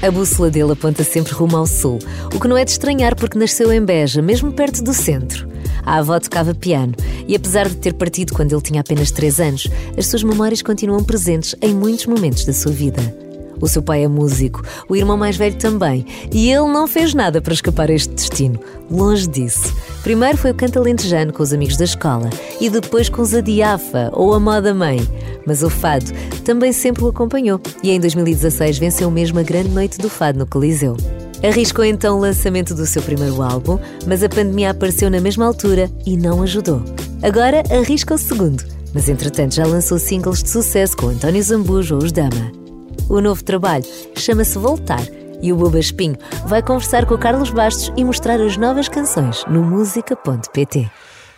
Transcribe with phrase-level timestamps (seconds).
[0.00, 1.98] A bússola dele aponta sempre rumo ao sul,
[2.32, 5.48] o que não é de estranhar porque nasceu em Beja, mesmo perto do centro.
[5.84, 6.94] A avó tocava piano
[7.26, 11.02] e, apesar de ter partido quando ele tinha apenas 3 anos, as suas memórias continuam
[11.02, 13.27] presentes em muitos momentos da sua vida.
[13.60, 17.40] O seu pai é músico, o irmão mais velho também, e ele não fez nada
[17.40, 18.58] para escapar a este destino.
[18.90, 19.74] Longe disso.
[20.02, 22.30] Primeiro foi o canto alentejano com os amigos da escola
[22.60, 24.98] e depois com os Adiafa ou a Moda Mãe.
[25.46, 26.06] Mas o fado
[26.44, 30.46] também sempre o acompanhou e em 2016 venceu mesmo a grande noite do fado no
[30.46, 30.96] Coliseu.
[31.42, 35.90] Arriscou então o lançamento do seu primeiro álbum, mas a pandemia apareceu na mesma altura
[36.04, 36.82] e não ajudou.
[37.22, 42.02] Agora arrisca o segundo, mas entretanto já lançou singles de sucesso com António Zambujo ou
[42.02, 42.67] Os Dama.
[43.08, 45.02] O novo trabalho chama-se Voltar
[45.40, 46.16] e o Buba Espinho
[46.46, 50.90] vai conversar com o Carlos Bastos e mostrar as novas canções no música.pt.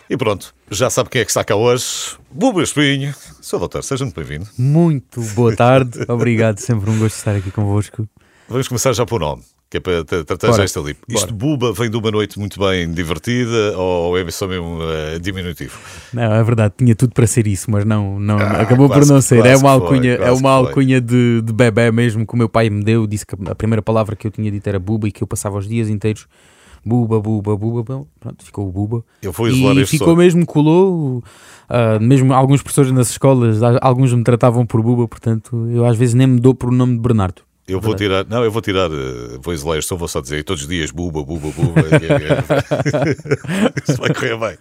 [0.09, 2.17] E pronto, já sabe quem é que está cá hoje.
[2.29, 3.15] Buba Espinho.
[3.39, 4.49] Sou doutor, seja muito bem-vindo.
[4.57, 8.05] Muito boa tarde, obrigado, sempre um gosto de estar aqui convosco.
[8.49, 10.97] Vamos começar já por nome que é para tratar já esta ali.
[11.07, 15.79] Isto buba vem de uma noite muito bem divertida ou é só mesmo uh, diminutivo?
[16.11, 19.21] Não, é verdade, tinha tudo para ser isso, mas não, não ah, acabou por não
[19.21, 19.45] ser.
[19.45, 22.69] É uma alcunha, foi, é uma alcunha de, de bebê mesmo que o meu pai
[22.69, 23.07] me deu.
[23.07, 25.57] Disse que a primeira palavra que eu tinha dito era buba e que eu passava
[25.57, 26.27] os dias inteiros
[26.85, 29.05] buba, buba, buba, pronto, ficou o buba.
[29.21, 30.15] Eu vou isolar e ficou som.
[30.15, 31.23] mesmo, colou.
[31.69, 36.13] Uh, mesmo alguns professores nas escolas, alguns me tratavam por buba, portanto eu às vezes
[36.13, 37.41] nem me dou por o nome de Bernardo.
[37.71, 40.63] Eu vou tirar, não, eu vou tirar, uh, vou isolar isto, vou só dizer todos
[40.63, 41.81] os dias buba, buba, buba.
[43.87, 44.57] Isso vai correr bem.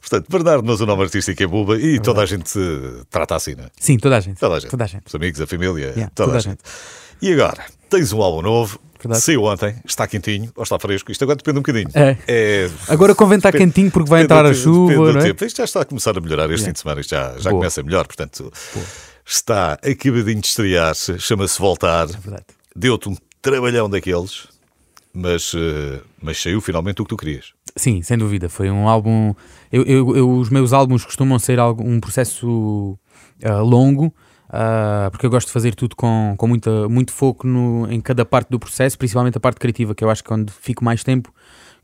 [0.00, 3.36] Portanto, Bernardo, mas o nome artístico é buba e é toda a gente se trata
[3.36, 3.68] assim, não é?
[3.78, 4.38] Sim, toda a gente.
[4.38, 4.70] Toda a gente.
[4.70, 5.06] Toda a gente.
[5.06, 6.58] Os amigos, a família, yeah, toda, toda, a, gente.
[6.58, 7.22] gente.
[7.22, 8.80] E agora, tens um álbum novo.
[8.98, 9.22] Verdade.
[9.22, 11.12] Saiu ontem, está quentinho ou está fresco.
[11.12, 11.90] Isto agora depende um bocadinho.
[11.94, 12.16] É.
[12.26, 15.12] é agora convém estar quentinho porque vai entrar a chuva.
[15.12, 15.28] Não é?
[15.28, 16.66] Isto já está a começar a melhorar este yeah.
[16.66, 17.00] fim de semana.
[17.00, 18.06] Isto já, já começa a melhor.
[18.06, 18.86] Portanto, Boa
[19.26, 22.08] está acabadinho de estrear-se, chama-se Voltar.
[22.08, 22.40] É
[22.74, 24.46] Deu-te um trabalhão daqueles,
[25.12, 27.52] mas, uh, mas saiu finalmente o que tu querias.
[27.74, 28.48] Sim, sem dúvida.
[28.48, 29.34] Foi um álbum.
[29.72, 32.98] Eu, eu, eu os meus álbuns costumam ser um processo
[33.44, 34.14] uh, longo.
[34.46, 38.24] Uh, porque eu gosto de fazer tudo com, com muita, muito foco no, em cada
[38.24, 41.02] parte do processo, principalmente a parte criativa, que eu acho que é onde fico mais
[41.02, 41.34] tempo,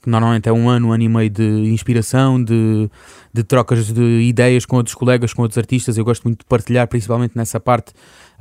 [0.02, 2.90] que normalmente é um ano, um ano e meio de inspiração, de,
[3.32, 5.96] de trocas de ideias com outros colegas, com outros artistas.
[5.96, 7.92] Eu gosto muito de partilhar, principalmente nessa parte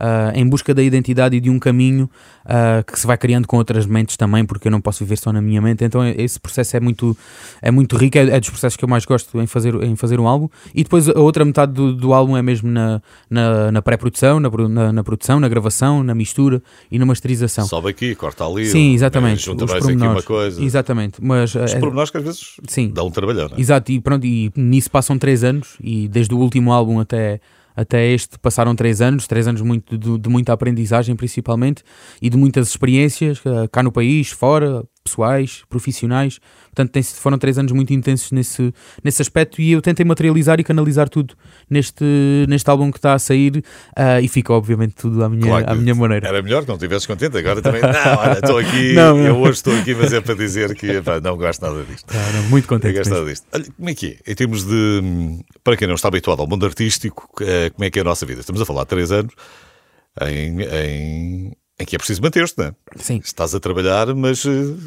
[0.02, 2.10] uh, em busca da identidade e de um caminho
[2.46, 5.32] uh, que se vai criando com outras mentes também, porque eu não posso viver só
[5.32, 5.84] na minha mente.
[5.84, 7.16] Então esse processo é muito,
[7.62, 10.20] é muito rico, é, é dos processos que eu mais gosto em fazer, em fazer
[10.20, 10.50] um álbum.
[10.74, 14.50] E depois a outra metade do, do álbum é mesmo na, na, na pré-produção, na,
[14.50, 17.66] na, na, produção, na gravação, na mistura e na masterização.
[17.66, 18.66] Sobe aqui, corta ali.
[18.66, 19.46] Sim, exatamente.
[19.46, 20.64] Junta mais aqui uma coisa.
[20.64, 21.24] Exatamente.
[21.24, 22.90] Mas, Os é, pormenores que às vezes sim.
[22.90, 23.50] dá um trabalhar.
[23.50, 23.62] Não é?
[23.62, 27.40] Exato, e pronto, e nisso passam três anos e desde o último álbum até
[27.76, 31.84] até este passaram três anos, três anos muito, de, de, muita aprendizagem principalmente
[32.22, 36.40] e de muitas experiências eh, cá no país, fora, pessoais, profissionais.
[36.66, 38.74] Portanto, tem, foram três anos muito intensos nesse,
[39.04, 41.36] nesse aspecto e eu tentei materializar e canalizar tudo
[41.70, 42.04] neste,
[42.48, 45.76] neste álbum que está a sair uh, e fica, obviamente, tudo à minha, claro à
[45.76, 46.28] minha maneira.
[46.28, 47.82] Era melhor que não estivesses contente, agora também.
[47.82, 51.20] Não, olha, estou aqui, não, eu hoje estou aqui, mas é para dizer que epá,
[51.20, 52.06] não gosto nada disto.
[52.08, 52.94] Claro, muito contente.
[52.94, 53.48] Não gosto nada disto.
[53.54, 54.32] Olha, como é que é?
[54.32, 55.02] Em termos de.
[55.64, 58.26] Para quem não está habituado ao mundo artístico, eh, como é que é a nossa
[58.26, 58.40] vida?
[58.40, 59.34] Estamos a falar de três anos
[60.22, 61.52] em, em
[61.82, 62.74] em que é preciso manter-te, não é?
[62.96, 63.22] Sim.
[63.24, 64.78] Estás a trabalhar, mas uh,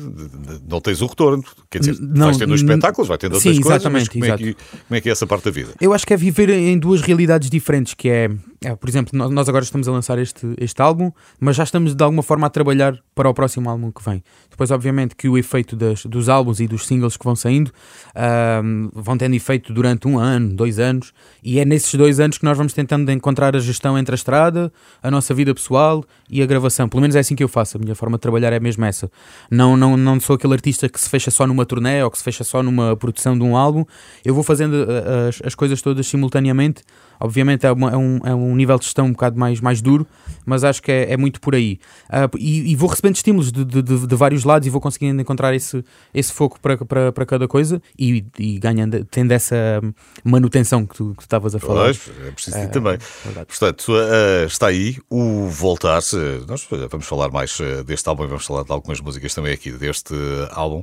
[0.68, 1.42] não tens o retorno.
[1.70, 4.54] Quer dizer, não, vais tendo espetáculos, vai tendo outras sim, coisas, mas como é, que,
[4.54, 5.74] como é que é essa parte da vida?
[5.80, 8.30] Eu acho que é viver em duas realidades diferentes, que é,
[8.64, 12.02] é por exemplo, nós agora estamos a lançar este, este álbum, mas já estamos de
[12.02, 14.22] alguma forma a trabalhar para o próximo álbum que vem.
[14.50, 18.90] Depois, obviamente, que o efeito das, dos álbuns e dos singles que vão saindo uh,
[18.92, 22.56] vão tendo efeito durante um ano, dois anos, e é nesses dois anos que nós
[22.56, 26.88] vamos tentando encontrar a gestão entre a estrada, a nossa vida pessoal e a gravação.
[26.88, 27.76] Pelo menos é assim que eu faço.
[27.76, 29.10] A minha forma de trabalhar é mesmo essa.
[29.50, 32.24] Não, não, não sou aquele artista que se fecha só numa turnê ou que se
[32.24, 33.84] fecha só numa produção de um álbum.
[34.24, 36.82] Eu vou fazendo eh, as, as coisas todas simultaneamente
[37.20, 40.06] Obviamente é, uma, é, um, é um nível de gestão um bocado mais, mais duro,
[40.44, 41.78] mas acho que é, é muito por aí.
[42.08, 45.20] Uh, e, e, vou recebendo estímulos de, de, de, de, vários lados e vou conseguindo
[45.20, 49.80] encontrar esse, esse foco para, para, para cada coisa e, e ganhando, tendo essa
[50.22, 51.84] manutenção que tu estavas a falar.
[51.84, 52.98] Pois, é preciso uh, também.
[53.24, 53.46] Verdade.
[53.46, 56.00] Portanto, uh, está aí o voltar.
[56.48, 60.14] Nós vamos falar mais deste álbum e vamos falar de algumas músicas também aqui deste
[60.50, 60.82] álbum.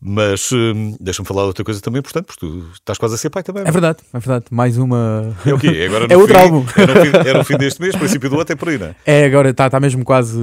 [0.00, 3.30] Mas hum, deixa-me falar de outra coisa também, portanto, porque tu estás quase a ser
[3.30, 3.64] pai também.
[3.64, 4.44] É, é verdade, é verdade.
[4.50, 5.34] Mais uma.
[5.44, 5.86] É o quê?
[5.88, 6.64] Agora é outro fim, álbum.
[6.76, 8.94] É fim, é no fim deste mês, princípio do outro, é por aí, não é?
[9.06, 10.38] É, agora está tá mesmo quase.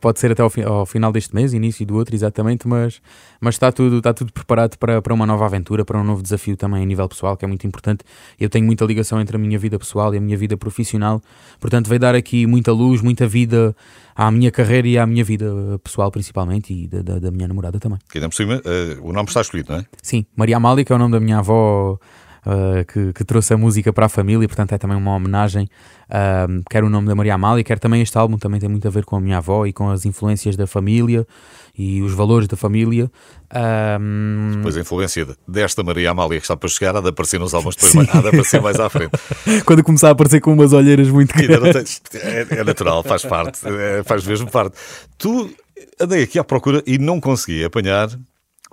[0.00, 3.00] Pode ser até ao, fi, ao, final deste mês, início do outro, exatamente, mas,
[3.40, 6.56] mas está, tudo, está tudo preparado para, para uma nova aventura, para um novo desafio
[6.56, 8.04] também a nível pessoal, que é muito importante.
[8.40, 11.22] Eu tenho muita ligação entre a minha vida pessoal e a minha vida profissional,
[11.60, 13.74] portanto, veio dar aqui muita luz, muita vida
[14.16, 15.46] à minha carreira e à minha vida
[15.84, 17.98] pessoal, principalmente, e da, da, da minha namorada também.
[18.10, 19.86] Que ainda por cima, uh, o nome está escolhido, não é?
[20.02, 21.98] Sim, Maria Amália, que é o nome da minha avó.
[22.46, 25.68] Uh, que, que, trouxe a música para a família, portanto é também uma homenagem.
[26.04, 28.90] Uh, quer o nome da Maria Amália, quer também este álbum, também tem muito a
[28.90, 31.26] ver com a minha avó e com as influências da família
[31.78, 33.10] e os valores da família.
[34.00, 34.52] Um...
[34.56, 37.76] Depois a influência desta Maria Amália que está para chegar há de aparecer nos álbuns
[37.76, 39.12] depois, há de aparecer mais à frente.
[39.64, 42.00] Quando começar a aparecer com umas olheiras muito grandes.
[42.14, 44.76] É, é, natural, faz parte, é, faz mesmo parte.
[45.18, 45.50] Tu
[46.00, 48.08] andei aqui à procura e não consegui apanhar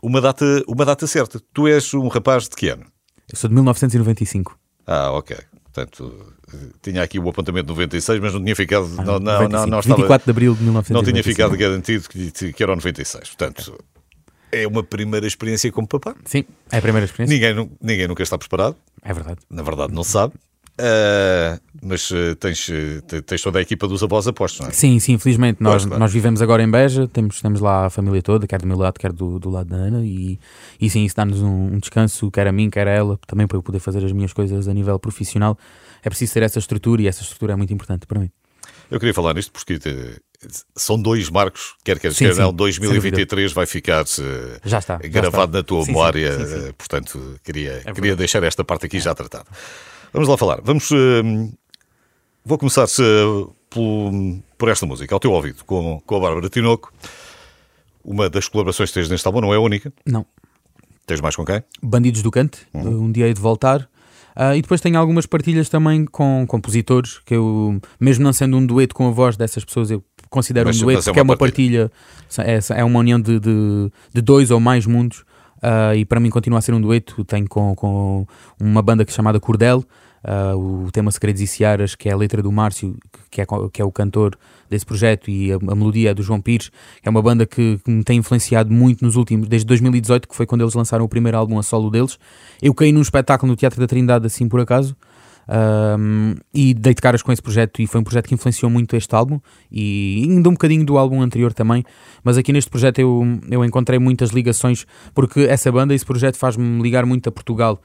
[0.01, 1.41] uma data, uma data certa.
[1.53, 2.85] Tu és um rapaz de que ano?
[3.31, 4.57] Eu sou de 1995.
[4.85, 5.37] Ah, ok.
[5.73, 6.35] Portanto,
[6.83, 8.85] tinha aqui o apontamento de 96, mas não tinha ficado.
[8.95, 10.93] Ah, não, não, não, não, estava, 24 de abril de 1995.
[10.93, 13.29] Não tinha ficado garantido que, que era o 96.
[13.29, 13.83] Portanto,
[14.51, 16.15] é uma primeira experiência como papá.
[16.25, 17.33] Sim, é a primeira experiência.
[17.33, 18.75] Ninguém, ninguém nunca está preparado.
[19.01, 19.39] É verdade.
[19.49, 20.35] Na verdade, não sabe.
[20.73, 24.71] Uh, mas uh, tens, uh, tens toda a equipa dos avós apostos, não é?
[24.71, 25.61] Sim, sim, infelizmente.
[25.61, 28.77] Nós, nós vivemos agora em Beja, temos, temos lá a família toda, quer do meu
[28.77, 30.39] lado, quer do, do lado da Ana, e,
[30.81, 33.57] e sim, isso dá-nos um, um, descanso, quer a mim, quer a ela, também para
[33.57, 35.57] eu poder fazer as minhas coisas a nível profissional.
[36.03, 38.31] É preciso ter essa estrutura e essa estrutura é muito importante para mim.
[38.89, 39.79] Eu queria falar nisto porque
[40.75, 44.03] são dois marcos, quer quer dizer, não, 2023 vai ficar
[44.65, 45.47] já está, gravado já está.
[45.47, 49.13] na tua sim, memória, sim, sim, portanto, queria, é queria deixar esta parte aqui já
[49.13, 49.45] tratada.
[50.13, 50.61] Vamos lá falar.
[50.63, 50.91] Vamos.
[50.91, 51.51] Uh,
[52.45, 54.11] vou começar uh, por,
[54.57, 56.93] por, esta música, ao teu ouvido, com, com a Bárbara Tinoco.
[58.05, 59.91] Uma das colaborações que tens neste álbum não é a única.
[60.05, 60.23] Não.
[61.07, 61.63] Tens mais com quem?
[61.81, 63.05] Bandidos do Cante, uhum.
[63.05, 63.89] um dia hei de voltar.
[64.35, 68.65] Uh, e depois tenho algumas partilhas também com compositores, que eu, mesmo não sendo um
[68.65, 71.37] dueto com a voz dessas pessoas, eu considero mas, um dueto, é que é uma
[71.37, 71.91] partilha,
[72.35, 75.23] partilha é, é, uma união de, de, de, dois ou mais mundos.
[75.57, 77.23] Uh, e para mim continua a ser um dueto.
[77.23, 78.27] Tenho com, com
[78.59, 79.83] uma banda chamada Cordel,
[80.23, 82.95] Uh, o tema Segredos e Searas, que é a letra do Márcio,
[83.29, 84.37] que é, que é o cantor
[84.69, 86.71] desse projeto, e a, a melodia é do João Pires,
[87.03, 90.45] é uma banda que, que, me tem influenciado muito nos últimos, desde 2018, que foi
[90.45, 92.17] quando eles lançaram o primeiro álbum a solo deles.
[92.61, 94.95] Eu caí num espetáculo no Teatro da Trindade, assim por acaso,
[95.47, 98.95] um, e dei de caras com esse projeto e foi um projeto que influenciou muito
[98.95, 99.39] este álbum
[99.71, 101.83] e ainda um bocadinho do álbum anterior também,
[102.23, 106.81] mas aqui neste projeto eu, eu encontrei muitas ligações porque essa banda, esse projeto faz-me
[106.81, 107.79] ligar muito a Portugal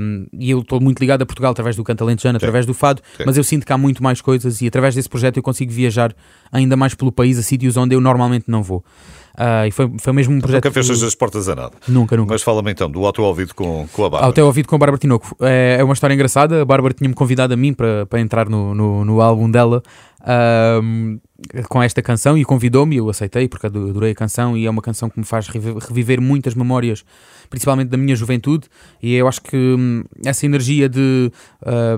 [0.00, 3.02] um, e eu estou muito ligado a Portugal através do canto alentejano, através do fado,
[3.16, 3.24] Sim.
[3.26, 6.14] mas eu sinto que há muito mais coisas e através desse projeto eu consigo viajar
[6.52, 8.84] ainda mais pelo país a sítios onde eu normalmente não vou.
[9.34, 10.64] Uh, e foi, foi mesmo um projeto.
[10.64, 11.72] Nunca fechas as portas a nada.
[11.88, 12.32] Nunca, nunca.
[12.32, 14.26] Mas fala-me então do Auto Ouvido com, com a Bárbara.
[14.26, 15.36] Auto Ouvido com a Bárbara Tinoco.
[15.40, 16.62] É, é uma história engraçada.
[16.62, 19.82] A Bárbara tinha-me convidado a mim para, para entrar no, no, no álbum dela.
[20.20, 21.20] Uh,
[21.68, 25.10] com esta canção e convidou-me, eu aceitei porque adorei a canção e é uma canção
[25.10, 27.04] que me faz reviver muitas memórias,
[27.50, 28.68] principalmente da minha juventude.
[29.02, 31.30] E eu acho que hum, essa energia de,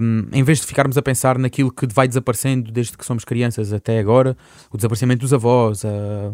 [0.00, 3.72] hum, em vez de ficarmos a pensar naquilo que vai desaparecendo desde que somos crianças
[3.72, 4.36] até agora,
[4.72, 6.32] o desaparecimento dos avós, a,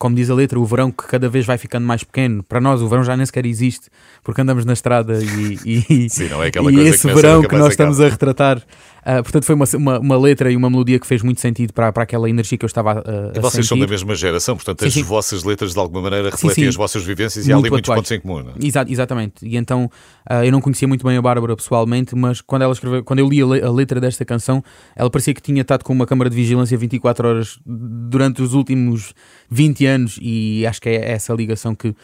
[0.00, 2.42] como diz a letra, o verão que cada vez vai ficando mais pequeno.
[2.42, 3.90] Para nós, o verão já nem sequer existe
[4.24, 7.54] porque andamos na estrada e, e, Sim, não é aquela e esse que verão que
[7.54, 8.62] nós estamos a retratar
[9.00, 11.92] Uh, portanto, foi uma, uma, uma, letra e uma melodia que fez muito sentido para,
[11.92, 14.80] para aquela energia que eu estava uh, a E vocês são da mesma geração, portanto,
[14.80, 15.02] sim, as sim.
[15.02, 18.10] vossas letras de alguma maneira refletem sim, as vossas vivências e há ali muitos pontos
[18.10, 18.42] em comum.
[18.42, 18.66] Não é?
[18.66, 19.46] Exa exatamente.
[19.46, 19.90] E então,
[20.30, 23.28] uh, eu não conhecia muito bem a Bárbara pessoalmente, mas quando ela escreveu, quando eu
[23.28, 24.62] li a, le a, letra desta canção,
[24.94, 29.14] ela parecia que tinha estado com uma câmara de vigilância 24 horas durante os últimos
[29.50, 31.94] 20 anos e acho que é essa ligação que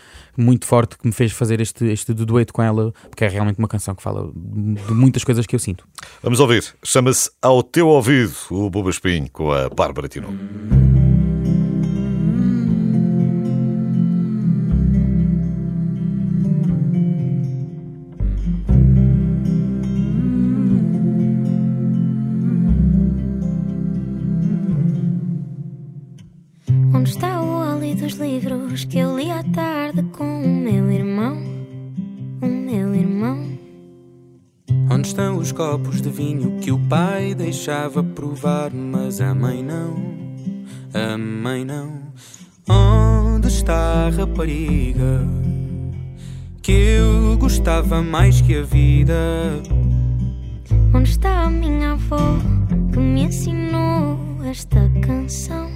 [0.40, 3.68] muito forte que me fez fazer este, este dueto com ela, porque é realmente uma
[3.68, 5.86] canção que fala de muitas coisas que eu sinto.
[6.22, 6.64] Vamos ouvir.
[6.84, 10.28] Chama-se Ao Teu Ouvido, o Buba Espinho, com a Bárbara Tino.
[26.94, 29.15] Onde está o óleo dos livros que eu
[35.46, 39.94] os copos de vinho que o pai deixava provar, mas a mãe não?
[40.92, 42.02] A mãe não.
[42.68, 45.24] Onde está a rapariga
[46.62, 49.62] que eu gostava mais que a vida?
[50.92, 52.38] Onde está a minha avó
[52.92, 55.70] que me ensinou esta canção?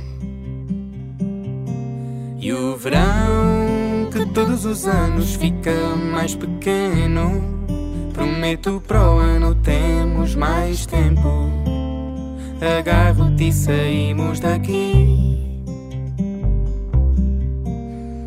[2.40, 7.59] E o verão que que todos os anos fica mais pequeno.
[8.12, 11.50] Prometo para o ano temos mais tempo.
[12.78, 15.38] Agarro-te e saímos daqui.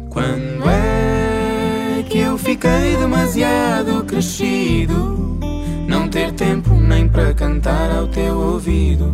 [0.10, 5.40] Quando é que eu fiquei demasiado crescido?
[5.88, 9.13] Não ter tempo nem para cantar ao teu ouvido.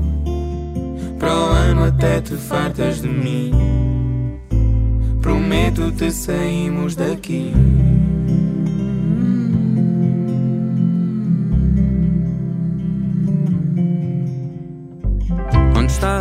[1.17, 3.51] Para o ano até te fartas de mim.
[5.21, 7.53] Prometo-te saímos daqui.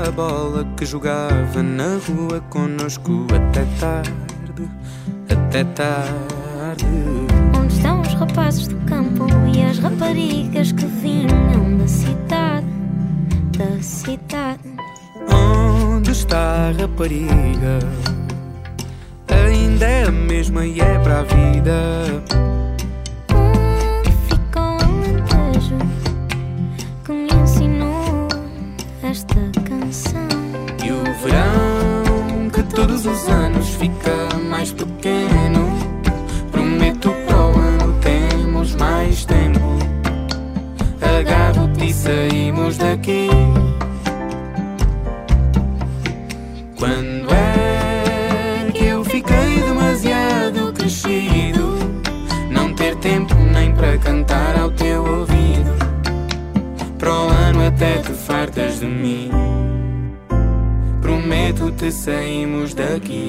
[0.09, 4.13] A bola que jogava na rua conosco até tarde?
[5.29, 6.87] Até tarde.
[7.55, 12.67] Onde estão os rapazes do campo e as raparigas que vinham da cidade?
[13.59, 14.63] Da cidade.
[15.31, 17.79] Onde está a rapariga?
[19.29, 22.48] Ainda é a mesma e é para a vida.
[33.11, 35.79] Os anos fica mais pequeno.
[36.51, 39.79] Prometo para o ano temos mais tempo.
[41.01, 43.29] Agarro-te e saímos daqui.
[46.77, 51.79] Quando é que eu fiquei demasiado crescido?
[52.51, 55.77] Não ter tempo nem para cantar ao teu ouvido.
[56.99, 59.48] Para o ano até te fartas de mim.
[61.29, 63.29] Prometo-te saímos daqui.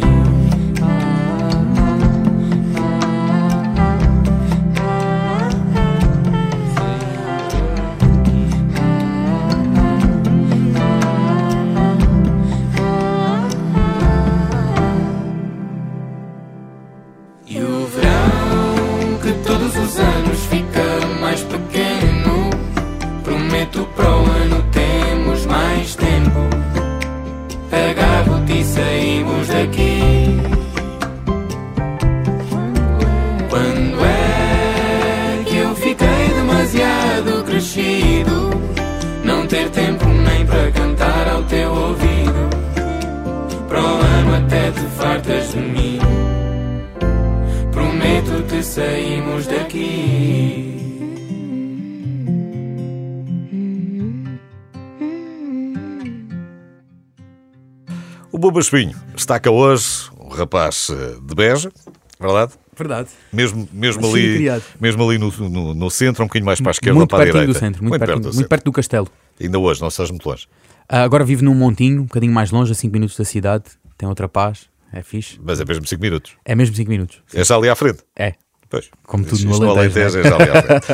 [58.60, 61.72] Buba Espinho está cá hoje, um rapaz eh, de Beja,
[62.20, 62.52] verdade?
[62.78, 63.10] Verdade.
[63.32, 64.64] Mesmo, mesmo ali, criado.
[64.82, 67.24] mesmo ali no, no, no centro, um bocadinho mais para a esquerda ou muito para
[67.24, 67.48] a direita.
[67.48, 68.50] do centro, muito, perto, perto do muito centro.
[68.50, 69.08] perto do castelo.
[69.40, 70.46] Ainda hoje, não estás muito longe.
[70.90, 73.64] Ah, agora vivo num montinho, um bocadinho mais longe, a 5 minutos da cidade.
[73.98, 75.40] Tem outra paz, é fixe.
[75.42, 76.34] Mas é mesmo 5 minutos.
[76.44, 77.24] É mesmo 5 minutos.
[77.34, 78.00] É já ali à frente.
[78.14, 78.34] É.
[78.70, 78.90] Pois.
[79.04, 80.86] Como tudo no Alentejo, é já ali à frente.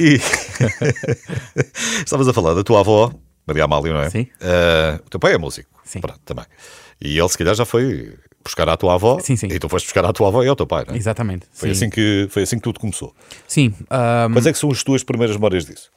[0.00, 0.20] E
[2.02, 3.12] estavas a falar da tua avó,
[3.46, 4.08] Maria Amália, não é?
[4.08, 4.26] Sim.
[4.40, 5.68] Ah, o teu pai é músico.
[5.84, 6.00] Sim.
[6.00, 6.46] Pronto, também.
[7.00, 8.14] E ele, se calhar, já foi
[8.44, 9.18] buscar à tua avó.
[9.20, 9.46] Sim, sim.
[9.50, 10.96] E tu foste buscar à tua avó e ao teu pai, não é?
[10.98, 11.46] Exatamente.
[11.52, 11.72] Foi, sim.
[11.72, 13.14] assim que, foi assim que tudo começou.
[13.46, 13.72] Sim.
[13.88, 15.90] ah, Quais é que são as tuas primeiras memórias disso?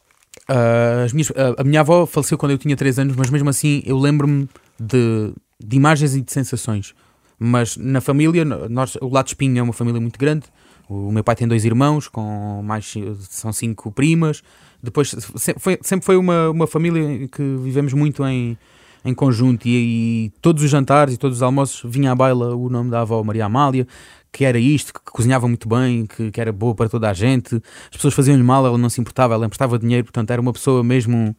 [1.04, 3.82] As minhas- ah, a minha avó faleceu quando eu tinha 3 anos, mas mesmo assim
[3.86, 5.32] eu lembro-me de,
[5.62, 6.94] de imagens e de sensações.
[7.38, 10.46] Mas na família, nós, o lado Espinho é uma família muito grande.
[10.88, 12.92] O meu pai tem dois irmãos, com mais
[13.30, 14.42] são cinco primas.
[14.82, 18.56] Depois se- foi- sempre foi uma, uma família que vivemos muito em,
[19.04, 22.68] em conjunto e, e todos os jantares e todos os almoços vinha à baila o
[22.68, 23.86] nome da avó Maria Amália,
[24.32, 27.54] que era isto, que cozinhava muito bem, que, que era boa para toda a gente.
[27.56, 30.82] As pessoas faziam-lhe mal, ela não se importava, ela emprestava dinheiro, portanto era uma pessoa
[30.82, 31.36] mesmo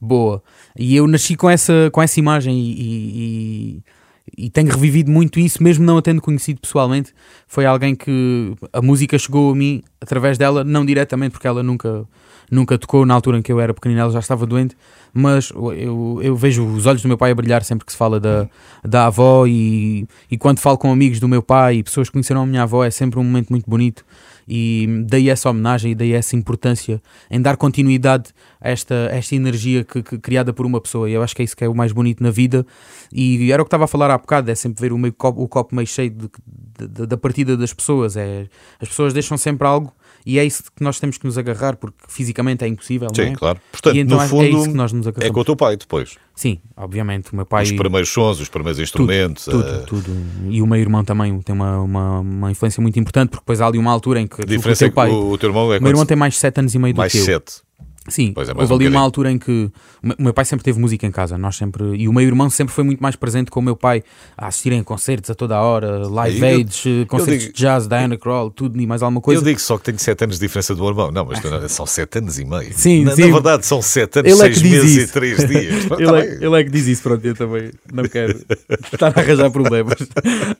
[0.00, 0.42] boa.
[0.78, 3.82] E eu nasci com essa, com essa imagem e, e-
[4.36, 7.12] e tenho revivido muito isso, mesmo não a tendo conhecido pessoalmente.
[7.46, 12.06] Foi alguém que a música chegou a mim através dela, não diretamente, porque ela nunca,
[12.50, 14.76] nunca tocou na altura em que eu era pequenino, ela já estava doente.
[15.12, 18.18] Mas eu, eu vejo os olhos do meu pai a brilhar sempre que se fala
[18.18, 18.48] da,
[18.84, 22.42] da avó, e, e quando falo com amigos do meu pai e pessoas que conheceram
[22.42, 24.04] a minha avó, é sempre um momento muito bonito.
[24.46, 29.34] E daí essa homenagem e daí essa importância em dar continuidade a esta, a esta
[29.34, 31.08] energia que, que- criada por uma pessoa.
[31.08, 32.66] E eu acho que é isso que é o mais bonito na vida.
[33.10, 35.40] E era o que estava a falar há bocado: é sempre ver o, meio copo,
[35.42, 36.28] o copo meio cheio de-
[36.78, 38.16] de- de- da partida das pessoas.
[38.18, 38.46] É,
[38.80, 39.90] as pessoas deixam sempre algo
[40.26, 43.08] e é isso que nós temos que nos agarrar, porque fisicamente é impossível.
[43.14, 43.32] Sim, é?
[43.34, 43.60] claro.
[43.70, 45.34] Portanto, e então no é- fundo, é isso que nós nos É agarramos.
[45.34, 46.16] com o teu pai depois.
[46.34, 47.32] Sim, obviamente.
[47.32, 47.64] O meu pai.
[47.64, 49.44] Os primeiros sons, os primeiros instrumentos.
[49.44, 50.16] tudo, eh, tudo.
[50.48, 53.66] E o meu irmão também tem uma, uma, uma influência muito importante, porque depois há
[53.66, 55.10] ali uma altura em que A o diferença teu é que pai.
[55.10, 56.98] o, o teu irmão é o meu irmão tem mais 7 anos e meio do
[56.98, 57.24] mais que eu.
[57.24, 57.62] sete.
[58.08, 59.70] Sim, Pois é, houve um ali uma altura em que
[60.02, 62.74] o meu- pai sempre teve música em casa, nós sempre, e o meu irmão sempre
[62.74, 64.02] foi muito mais presente com o meu pai
[64.36, 68.18] a assistirem concertos a toda a hora, live aids, eh, concertos digo- de jazz, Diana
[68.18, 69.40] Krall, tudo e mais alguma coisa.
[69.40, 71.10] Eu digo só que tenho 7 anos de diferença do meu irmão.
[71.10, 72.72] Não, mas não, são 7 anos e meio.
[72.74, 73.22] Sim, na, sim.
[73.22, 75.08] na verdade, são 7 anos, Ele é que 6 diz meses isso.
[75.08, 75.84] e 3 dias.
[75.88, 76.20] Tá ele, bem.
[76.20, 78.38] é, ele é que diz isso, pronto, eu também não quero
[78.92, 79.96] estar a arranjar problemas.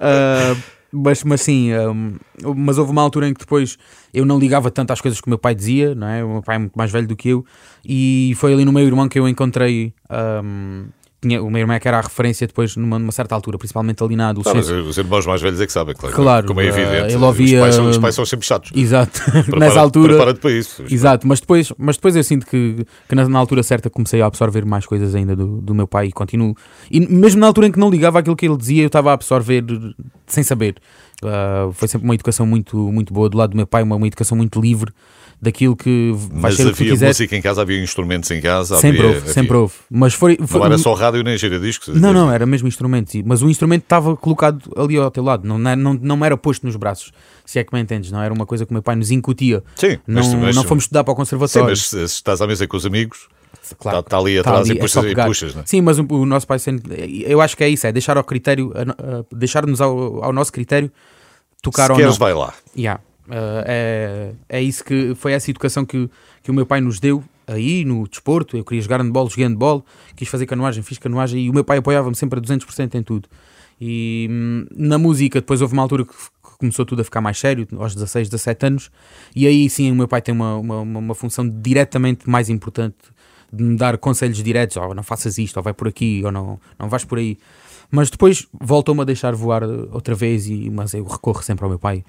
[0.01, 0.57] Ah,
[0.95, 2.17] mas, mas sim, ahm,
[2.57, 3.77] mas houve uma altura em que depois
[4.13, 6.25] eu não ligava tanto às coisas que o meu pai dizia, não é?
[6.25, 7.45] O meu pai é muito mais velho do que eu,
[7.85, 9.93] e foi ali no meu irmão que eu encontrei.
[10.09, 10.87] ahm,
[11.27, 14.03] tinha, o meu irmão é que era a referência depois numa, numa certa altura, principalmente
[14.03, 14.83] ali na Tá, adolescência.
[14.83, 16.15] os irmãos mais velhos é que sabem, claro.
[16.15, 17.15] Claro, como é eh, evidente.
[17.15, 18.71] ele ouvia- Os pais, são, os pais são sempre chatos.
[18.75, 20.09] Exato, Prepara- nessa altura.
[20.15, 20.83] Prepara-te para isso.
[20.89, 24.27] Exato, mas depois, mas depois eu sinto que, que na, na altura certa comecei a
[24.27, 26.55] absorver mais coisas ainda do, do meu pai e continuo.
[26.91, 29.15] E mesmo na altura em que não ligava aquilo que ele dizia, eu estava a
[29.15, 29.65] absorver
[30.27, 30.77] sem saber.
[31.25, 34.07] Ah, foi sempre uma educação muito, muito boa do lado do meu pai, uma, uma
[34.07, 34.93] educação muito livre
[35.41, 38.41] daquilo que vai Mas ser o que tu havia música em casa, havia instrumentos em
[38.41, 38.77] casa.
[38.77, 39.33] Sempre havia, houve, havia.
[39.33, 39.75] sempre houve.
[39.91, 41.89] Mas foi, foi- Não era só rádio nem gira discos.
[42.01, 43.15] não, não, era mesmo instrumentos.
[43.15, 46.37] e- Mas o instrumento estava colocado ali ao teu lado, não, não, não, me era
[46.37, 47.13] posto nos braços,
[47.45, 49.63] se é que me entendes, não era uma coisa que o meu pai nos incutia.
[49.77, 51.69] Sim, Não, mas- mas- não fomos estudar para o Sim, conservatório.
[51.69, 53.29] mas se, estás à mesa com os amigos,
[53.79, 55.27] Claro, está ali tá atrás ali, e é puxas, e pegar.
[55.27, 55.67] puxas, não é?
[55.67, 57.23] Sim, mas o, o nosso pai sempre.
[57.27, 58.73] Eu acho que é isso, é deixar ao critério,
[59.33, 60.91] deixar-nos ao, ao nosso critério
[61.63, 62.19] tocar Se ou queres, não.
[62.19, 62.53] vai lá.
[62.77, 63.01] Yeah.
[63.27, 66.11] Uh, é, é isso que foi essa educação que,
[66.43, 68.57] que o meu pai nos deu aí no desporto.
[68.57, 71.79] Eu queria jogar handball, joguei handball, quis fazer canoagem, fiz canoagem e o meu pai
[71.79, 73.29] apoiava-me sempre a 200% em tudo.
[73.81, 76.13] E hum, na música, depois houve uma altura que
[76.59, 78.91] começou tudo a ficar mais sério, aos 16, 17 anos,
[79.35, 82.97] e aí sim o meu pai tem uma, uma, uma- função diretamente mais importante
[83.53, 86.59] de me dar conselhos diretos, ou não faças isto, ou vai por aqui, ou não,
[86.79, 87.39] não vais por aí.
[87.91, 91.79] Mas depois voltou-me a deixar voar outra vez, e, mas eu recorro sempre ao meu
[91.79, 92.05] pai,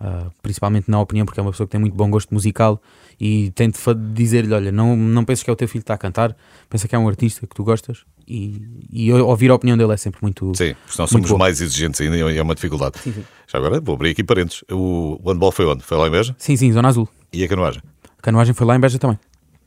[0.00, 2.80] uh, principalmente na opinião, porque é uma pessoa que tem muito bom gosto musical
[3.20, 3.78] e tento
[4.12, 6.36] dizer-lhe: olha, não, não penses que é o teu filho que está a cantar,
[6.68, 9.96] pensa que é um artista que tu gostas, e, e ouvir a opinião dele é
[9.96, 10.52] sempre muito.
[10.54, 11.38] Sim, porque Muito somos bom.
[11.38, 12.98] mais exigentes ainda e é uma dificuldade.
[13.00, 13.24] Sim, sim.
[13.46, 14.62] Já agora vou abrir aqui parênteses.
[14.70, 15.82] O, o handball foi onde?
[15.82, 16.34] Foi lá em Beja?
[16.38, 17.08] Sim, sim, Zona Azul.
[17.32, 17.82] E a canoagem?
[18.18, 19.18] A canoagem foi lá em Beja também.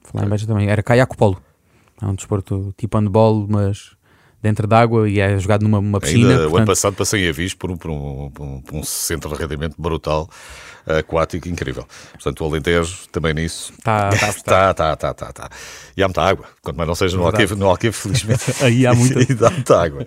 [0.04, 0.70] Foi lá em Beja também.
[0.70, 1.42] Era caiaco polo.
[2.02, 3.92] É um desporto tipo handball, mas
[4.44, 6.30] dentro d'água e é jogado numa numa piscina.
[6.30, 8.84] Ainda o ano portanto- passado passei aviso por um, por um, por um, por um
[8.84, 10.30] centro de rendimento brutal,
[10.86, 11.88] aquático, incrível.
[12.12, 13.72] Portanto, o Alentejo também nisso.
[13.82, 14.28] Tá, tá.
[14.28, 14.30] Está,
[14.72, 15.50] está, está, está, está.
[15.96, 16.46] E há muita água.
[16.62, 17.26] Quanto mais não seja no.
[17.26, 18.44] Alqueve, no Alqueve, felizmente.
[18.62, 19.22] Aí há muita.
[19.24, 20.06] E dá muita água.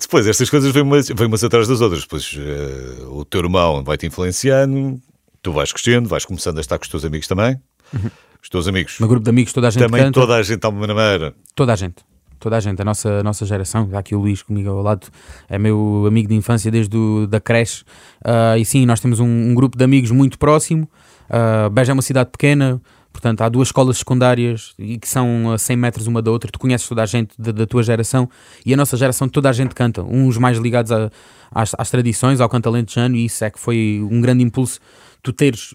[0.00, 2.02] Depois, estas coisas vêm umas, vêm umas atrás das outras.
[2.02, 4.98] Depois, eh, o teu irmão vai-te influenciando,
[5.42, 7.60] tu vais crescendo, vais começando a estar com os teus amigos também.
[8.40, 8.98] Os teus amigos.
[9.00, 10.20] No grupo de amigos toda a gente também canta.
[10.20, 11.96] toda a gente, de alguma maneira, Toda a gente.
[12.38, 15.06] Toda a gente, a nossa, a nossa geração, há aqui o Luís comigo ao lado,
[15.48, 17.84] é meu amigo de infância desde o, da creche.
[18.24, 20.88] Ah, e sim, nós temos um, um grupo de amigos muito próximo.
[21.28, 22.80] Uh, Beja é uma cidade pequena,
[23.12, 26.50] portanto há duas escolas secundárias e que são a 100 metros uma da outra.
[26.50, 28.30] Tu conheces toda a gente da, da tua geração
[28.64, 30.02] e a nossa geração toda a gente canta.
[30.02, 31.10] Uns mais ligados a-
[31.50, 34.80] às, às tradições, ao canto alentejano, e isso é que foi um grande impulso.
[35.22, 35.74] Tu teres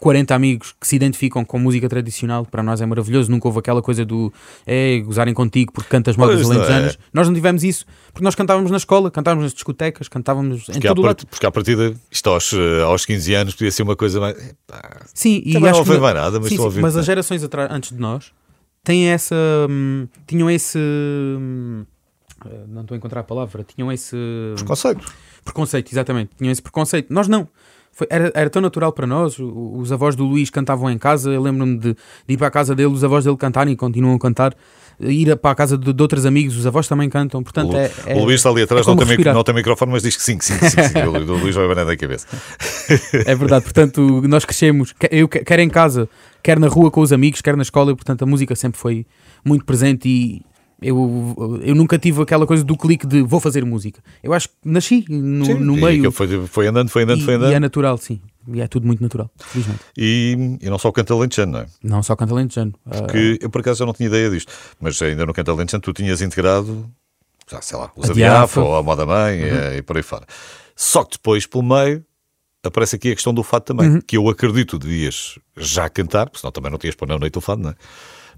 [0.00, 3.30] 40 amigos que se identificam com música tradicional, para nós é maravilhoso.
[3.30, 4.32] Nunca houve aquela coisa do
[4.66, 6.94] é, gozarem contigo porque cantas modas Pois não é.
[7.12, 10.86] Nós não tivemos isso porque nós cantávamos na escola, cantávamos nas discotecas, cantávamos em porque,
[10.86, 11.16] à todo o lado.
[11.16, 14.36] part- porque à partida, isto aos, eh, aos 15 anos podia ser uma coisa mais.
[14.38, 17.42] Epá, Sim, e acho não que ouvi mais nada, mas sim, sim, mas as gerações
[17.42, 18.32] atra- antes de nós
[18.84, 19.34] têm essa.
[19.68, 20.78] hum, tinham esse.
[20.78, 21.84] hum,
[22.46, 23.64] eh, não estou a encontrar a palavra.
[23.64, 24.16] Tinham esse.
[24.66, 25.04] conceito.
[25.44, 26.30] Preconceito, exatamente.
[26.36, 27.12] Tinham esse preconceito.
[27.12, 27.48] Nós não.
[27.98, 29.36] Foi- era, era tão natural para nós.
[29.40, 31.30] Os avós do Luís cantavam em casa.
[31.32, 34.14] Eu lembro-me de, de ir para a casa dele, os avós dele cantarem e continuam
[34.14, 34.54] a cantar.
[35.00, 37.42] Ir para a casa de, de outros amigos, os avós também cantam.
[37.42, 39.90] Portanto, O, é, é- o Luís está ali atrás, é não, tem, não tem microfone,
[39.90, 40.76] mas diz que sim, que sim, que sim.
[40.76, 40.98] que sim.
[41.02, 42.26] o, Luís vai abanando a cabeça.
[43.26, 46.08] É verdade, portanto, nós crescemos, eu que- quer em casa,
[46.42, 49.04] quer na rua com os amigos, quer na escola, e, portanto a música sempre foi
[49.44, 50.42] muito presente e
[50.80, 54.02] eu, eu nunca tive aquela coisa do clique de vou fazer música.
[54.22, 57.24] Eu acho que nasci no, Sim, no e meio Foi, foi andando, foi andando, e,
[57.24, 57.52] foi e andando.
[57.52, 58.20] é natural, sim.
[58.50, 59.80] E é tudo muito natural, felizmente.
[59.96, 61.66] E, e não só o canto alentejano, não é?
[61.82, 62.72] Não só canta alentejano.
[62.86, 65.92] Ah, Que eu por acaso já não tinha ideia disto, mas ainda no alentejano tu
[65.92, 66.88] tinhas integrado,
[67.50, 68.60] já sei lá, os A Diafa.
[68.60, 70.24] ou a Moda Mãe eh, e por aí fora.
[70.74, 72.02] Só que depois, pelo meio,
[72.64, 74.00] aparece aqui a questão do fado também, Uhum.
[74.00, 77.40] que eu acredito devias já cantar, porque senão também não tinhas para não noite o
[77.42, 77.74] fado, não é?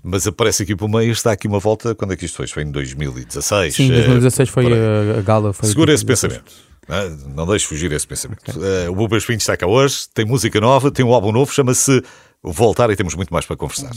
[0.02, 2.46] Mas aparece aqui pelo meio, está aqui uma volta, quando é que isto foi?
[2.46, 3.74] Isto Foi em 2016.
[3.74, 5.18] sim, eh, 2016 foi por aí.
[5.18, 5.52] a, gala.
[5.52, 6.42] Foi Segura esse 2016.
[6.88, 7.26] pensamento.
[7.28, 8.40] ah, Não deixes fugir esse pensamento.
[8.64, 12.02] Eh, o Buba Espinho está cá hoje, tem música nova, tem um álbum novo, chama-se
[12.42, 13.90] Voltar e temos muito mais para conversar.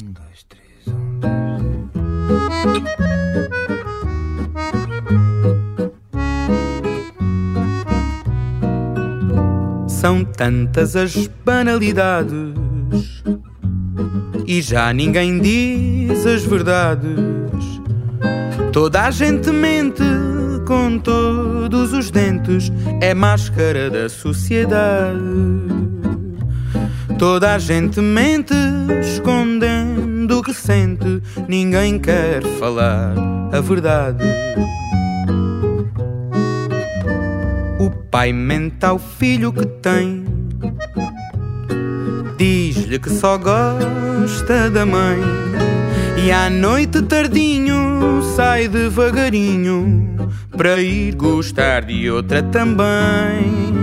[9.88, 12.34] São tantas as banalidades
[14.45, 17.01] e já ninguém diz as verdades.
[18.71, 20.03] Toda a gente mente
[20.65, 25.19] com todos os dentes, é máscara da sociedade.
[27.17, 28.53] Toda a gente mente
[29.01, 33.13] escondendo o que sente, ninguém quer falar
[33.51, 34.23] a verdade.
[37.79, 40.22] O pai mente ao filho que tem
[42.43, 45.17] Diz-lhe que só gosta da mãe.
[46.21, 53.73] E à noite tardinho sai devagarinho Para ir gostar de outra também.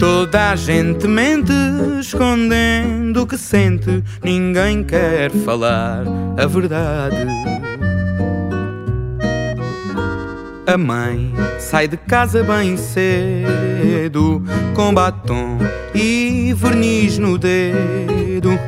[0.00, 1.52] Toda a gente mente
[2.00, 4.02] escondendo o que sente.
[4.24, 6.02] Ninguém quer falar
[6.36, 7.24] a verdade
[10.72, 14.42] a mãe sai de casa bem cedo,
[14.74, 15.58] com batom
[15.94, 18.58] e verniz no dedo.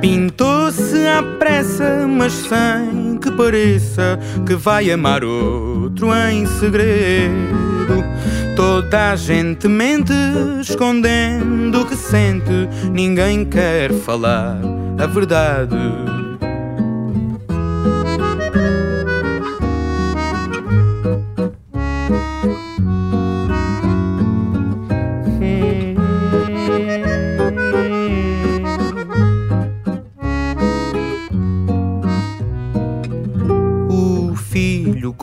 [0.00, 8.02] Pintou-se à pressa, mas sem que pareça que vai amar outro em segredo.
[8.56, 10.12] Toda a gente mente,
[10.60, 12.68] escondendo o que sente.
[12.92, 14.58] Ninguém quer falar
[14.98, 15.76] a verdade.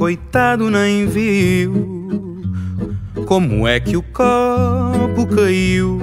[0.09, 2.41] Coitado nem viu
[3.27, 5.99] como é que o copo caiu.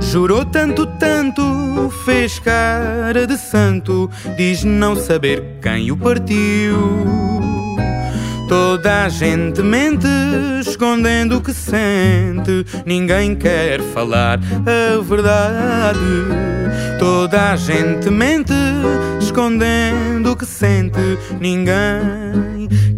[0.00, 7.32] Jurou tanto, tanto, fez cara de santo, diz não saber quem o partiu.
[8.48, 10.06] Toda a gente mente,
[10.60, 15.98] escondendo o que sente, ninguém quer falar a verdade.
[16.98, 18.52] Toda a gente mente,
[19.18, 22.51] escondendo o que sente, ninguém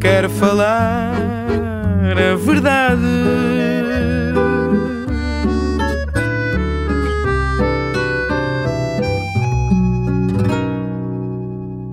[0.04, 3.00] quer falar a verdade.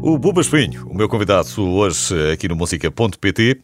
[0.02, 3.62] O Buba Espinho, o meu convidado hoje aqui no música.pt,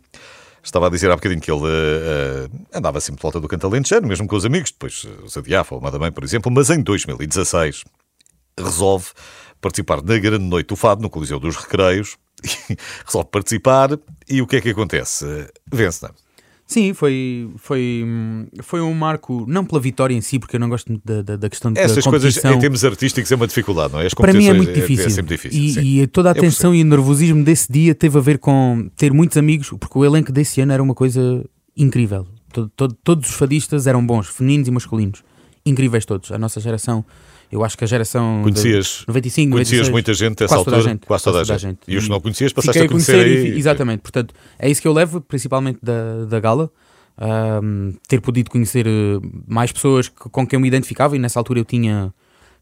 [0.63, 4.25] estava a dizer há bocadinho que ele uh, andava sempre de volta do Cantalentejano, mesmo
[4.29, 7.83] com os amigos, depois uh, se adiava, ou Madamém, por exemplo, mas em 2016
[8.57, 9.07] resolve
[9.59, 12.17] participar na grande noite do Fado, no Coliseu dos Recreios.
[13.05, 13.97] Resolve participar
[14.29, 15.25] e o que é que acontece?
[15.71, 16.27] Vence, não é?
[16.67, 18.05] Sim, foi, foi,
[18.59, 21.49] foi um marco, não pela vitória em si, porque eu não gosto da, da, da
[21.49, 24.07] questão de Essas coisas em termos artísticos é uma dificuldade, não é?
[24.07, 25.05] As Para mim é muito difícil.
[25.05, 28.17] É, é sempre difícil e, e, toda a tensão e o nervosismo desse dia teve
[28.17, 31.41] a ver com ter muitos amigos, porque o elenco desse ano era uma coisa
[31.75, 32.27] incrível.
[32.51, 35.23] Todo, todo, todos os fadistas eram bons, femininos e masculinos.
[35.65, 36.33] Incríveis todos.
[36.33, 37.05] A nossa geração
[37.51, 41.23] eu acho que a geração conhecias, 95, conhecias 96, muita gente nessa altura, gente, quase
[41.23, 41.59] toda a gente.
[41.59, 41.79] gente.
[41.87, 43.53] E os que não conhecias passaste a conhecer, conhecer aí.
[43.53, 46.69] E, exatamente, portanto, é isso que eu levo, principalmente da, da gala.
[47.19, 51.59] Um, ter podido conhecer eh, mais pessoas com quem eu me identificava e nessa altura
[51.59, 52.13] eu tinha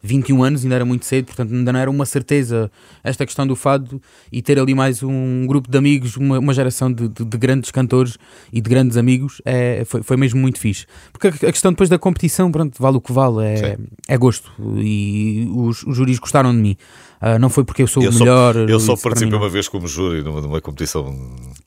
[0.05, 2.71] 21 anos, ainda era muito cedo, portanto ainda não era uma certeza
[3.03, 6.91] esta questão do fado e ter ali mais um grupo de amigos, uma, uma geração
[6.91, 8.17] de, de, de, grandes cantores
[8.51, 10.85] e de grandes amigos, é, foi, foi mesmo muito fixe.
[11.11, 15.49] Porque a, questão depois da competição, pronto, vale o que vale, é, é gosto e
[15.53, 16.77] os, os juris gostaram de mim.
[17.21, 18.53] Uh, não foi porque eu sou eu o melhor.
[18.53, 21.15] Só, eu só participei uma vez como júri numa, numa competição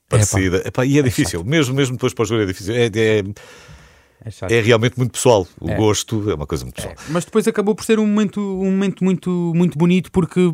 [0.07, 0.61] parecida.
[0.63, 2.73] É, Epá, e é, é difícil, mesmo, mesmo depois para o júri é difícil.
[2.73, 2.89] É,
[4.25, 5.47] é, é, é, realmente muito pessoal.
[5.59, 5.75] O é.
[5.75, 6.93] gosto é uma coisa muito pessoal.
[6.93, 7.11] É.
[7.11, 10.51] Mas depois acabou por ser um momento, um momento muito, muito bonito porque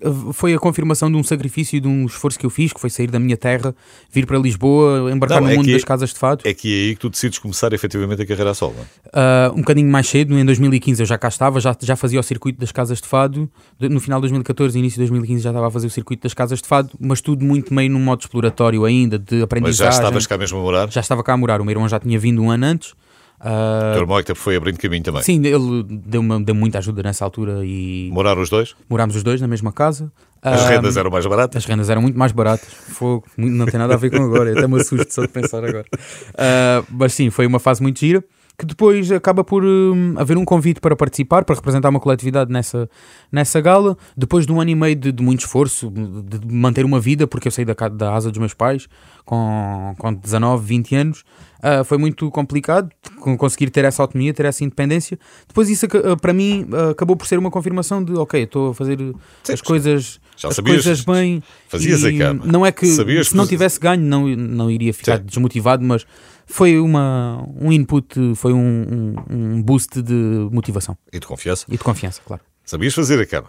[0.00, 2.80] eh, foi a confirmação de um sacrifício e de um esforço que eu fiz, que
[2.80, 3.74] foi sair da minha terra,
[4.10, 6.42] vir para Lisboa, embarcar não, no é mundo das casas de fado.
[6.44, 8.74] É que é aí que tu decides começar efetivamente a carreira a solo.
[9.06, 12.22] Uh, um bocadinho mais cedo, em 2015 eu já cá estava, já, já fazia o
[12.22, 13.50] circuito das casas de fado.
[13.80, 16.62] No final de 2014 início de 2015 já estava a fazer o circuito das casas
[16.62, 19.86] de fado, mas tudo muito meio num modo exploratório ainda, de aprendizagem.
[19.86, 20.90] Mas já estavas cá mesmo a morar?
[20.90, 22.94] Já estava cá a morar, o meu irmão já tinha vindo um ano antes.
[23.40, 25.22] Uh, o irmão é que foi abrindo caminho também.
[25.22, 28.10] Sim, ele deu-me deu muita ajuda nessa altura e.
[28.12, 28.74] Moraram os dois?
[28.88, 30.10] Morámos os dois na mesma casa.
[30.42, 31.56] As uh, rendas eram mais baratas?
[31.56, 32.68] As rendas eram muito mais baratas.
[32.68, 35.86] Fogo, não tem nada a ver com agora, até me assusto só de pensar agora.
[35.92, 38.24] Uh, mas sim, foi uma fase muito gira
[38.58, 42.90] que depois acaba por um, haver um convite para participar, para representar uma coletividade nessa,
[43.30, 43.96] nessa gala.
[44.16, 47.24] Depois de um ano e meio de, de muito esforço, de, de, manter uma vida,
[47.28, 48.88] porque eu saí da, da asa dos meus pais
[49.24, 51.24] com, com 19, 20 anos,
[51.58, 52.90] uh, foi muito complicado
[53.38, 55.16] conseguir ter essa autonomia, ter essa independência.
[55.46, 58.74] Depois, isso uh, para mim uh, acabou por ser uma confirmação de, ok, estou a
[58.74, 58.98] fazer
[59.44, 60.20] Sim, as coisas.
[60.36, 61.42] Já as sabias, coisas bem.
[61.68, 62.42] Fazias a cama.
[62.44, 65.24] Não é que sabias se não tivesse ganho, não, não iria ficar Sim.
[65.26, 66.04] desmotivado, mas
[66.48, 70.96] foi uma, um input, foi um, um, um, boost de motivação.
[71.12, 71.66] E de confiança.
[71.68, 72.42] E de confiança, claro.
[72.64, 73.48] Sabias fazer a cama?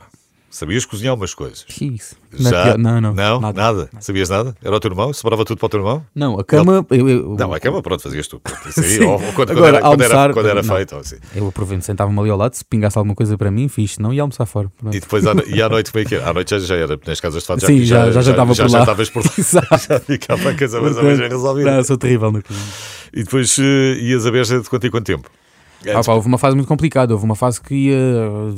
[0.49, 1.63] Sabias cozinhar umas coisas.
[1.79, 2.15] Isso.
[2.33, 2.75] Já?
[2.75, 3.13] Não, não.
[3.13, 3.39] Não?
[3.39, 3.61] nada.
[3.61, 3.89] Nada?
[3.99, 4.55] Sabias nada?
[4.63, 5.13] Era o teu irmão?
[5.13, 6.03] Sobrava tudo para o teu irmão?
[6.13, 6.85] Não, a cama.
[6.89, 8.41] Eu, eu, Não, a cama, pronto, fazias tu.
[8.67, 10.95] Isso aí, ou quando, Agora, era, quando era, almoçar, quando era feito.
[10.95, 11.17] assim.
[11.35, 14.23] eu aproveito, sentava-me ali ao lado, se pingasse alguma coisa para mim, fixe, não ia
[14.23, 14.71] almoçar fora.
[14.77, 14.95] Pronto.
[14.95, 17.43] E depois à, e à noite foi que À noite já, já era nas casas
[17.43, 18.83] de fato, já, Sim, já, já, já, jantava já, por já lá.
[18.83, 19.31] estavas por lá.
[19.37, 19.67] Exato.
[19.87, 21.75] já ficava a coisa mais ou menos resolvida.
[21.75, 22.65] Não, sou terrível no cozinha.
[23.13, 25.29] E depois eh, ias a Beja de quanto em quanto tempo?
[25.87, 27.13] Ah, pá, houve uma fase muito complicada.
[27.13, 27.97] Houve uma fase que ia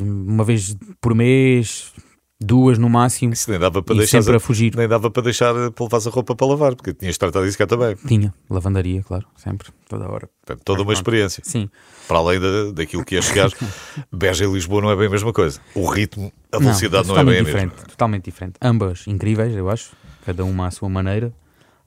[0.02, 1.94] uma vez por mês,
[2.40, 4.76] duas no máximo, Isso nem dava para deixar sempre a fugir.
[4.76, 7.68] nem dava para deixar para levar a roupa para lavar, porque tinhas tratado disso cá
[7.68, 7.96] também.
[8.08, 10.28] Tinha lavandaria, claro, sempre, toda hora.
[10.44, 11.44] Portanto, toda uma experiência.
[11.46, 11.70] Sim,
[12.08, 13.52] Para além da, daquilo que ia chegar,
[14.12, 15.60] Beja e Lisboa não é bem a mesma coisa.
[15.76, 17.72] O ritmo, a velocidade não, é bem a mesma.
[17.88, 18.56] Totalmente diferente.
[18.62, 19.92] Ambas incríveis, eu acho,
[20.26, 21.32] cada uma à sua maneira.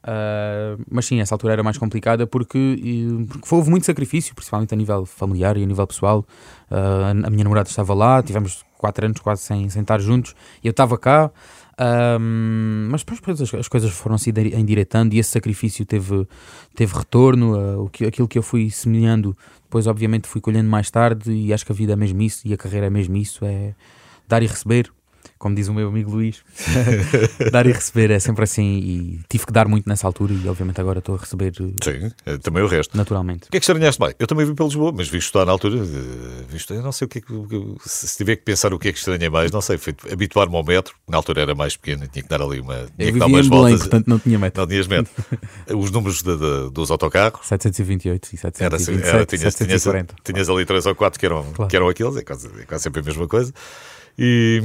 [0.07, 4.75] Ah, mas sim, essa altura era mais complicada porque, e- porque houve muito sacrifício, principalmente
[4.75, 6.25] a nível familiar e a nível pessoal.
[6.71, 10.67] Ah, a minha namorada estava lá, tivemos quatro anos quase sem, sem estar juntos, e
[10.67, 11.31] eu estava cá.
[11.79, 12.19] ah,
[12.91, 16.27] mas depois, as, as coisas foram-se endire- endireitando e esse sacrifício teve,
[16.75, 17.59] teve retorno.
[17.59, 21.33] ah, o que, aquilo que eu fui semeando, depois, obviamente, fui colhendo mais tarde.
[21.33, 23.75] E acho que a vida é mesmo isso, e a carreira é mesmo isso: é
[24.29, 24.91] dar e receber
[25.39, 26.43] como diz o meu amigo Luís,
[27.53, 28.63] dar e receber é sempre assim.
[28.79, 32.13] E tive que dar muito nessa altura, e obviamente agora estou a receber eh, Sim,
[32.27, 32.97] eh, também o resto.
[32.97, 33.49] naturalmente.
[33.49, 34.15] O que é que estranhaste mais?
[34.19, 37.07] Eu também vim para Lisboa, mas visto estar na altura, eh, visto, eu não sei
[37.07, 37.33] o que é que.
[37.87, 40.65] Se tiver que pensar o que é que estranhei mais, não sei, foi habituar-me ao
[40.65, 42.87] metro, na altura era mais pequeno, tinha que dar ali uma.
[42.97, 43.81] Tinha Eu que dar umas em Belém, voltas.
[43.81, 44.61] portanto não tinha meta.
[44.61, 45.13] Não tinhas metro.
[45.77, 47.47] Os números de- de- dos autocarros.
[47.47, 50.15] 728 e Era, assim, 727, era, tinhas, tinhas, 740.
[50.25, 51.69] tinhas ali três ou quatro que eram, Claro.
[51.71, 53.53] que eram aqueles, é quase, é quase sempre a mesma coisa.
[54.19, 54.63] E,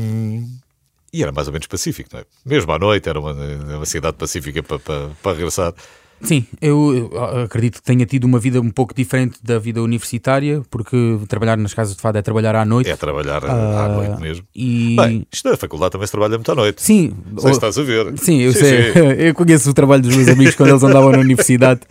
[1.12, 2.26] e era mais ou menos pacífico, não é?
[2.46, 5.74] Mesmo à noite, era uma, uma cidade pacífica para, para, para regressar.
[6.21, 10.62] Sim, eu, eu acredito que tenha tido uma vida um pouco diferente da vida universitária,
[10.69, 12.89] porque trabalhar nas casas de fado é trabalhar à noite.
[12.89, 14.45] É trabalhar à Ah, noite mesmo.
[14.55, 14.95] E.
[14.97, 16.82] Bem, isto na faculdade também se trabalha muito à noite.
[16.82, 18.17] sim, Não sei o- se estás a ver.
[18.17, 18.93] Sim, eu Sim, sei.
[18.93, 18.99] sim.
[19.29, 21.82] Eu conheço o trabalho dos meus amigos quando eles andavam na universidade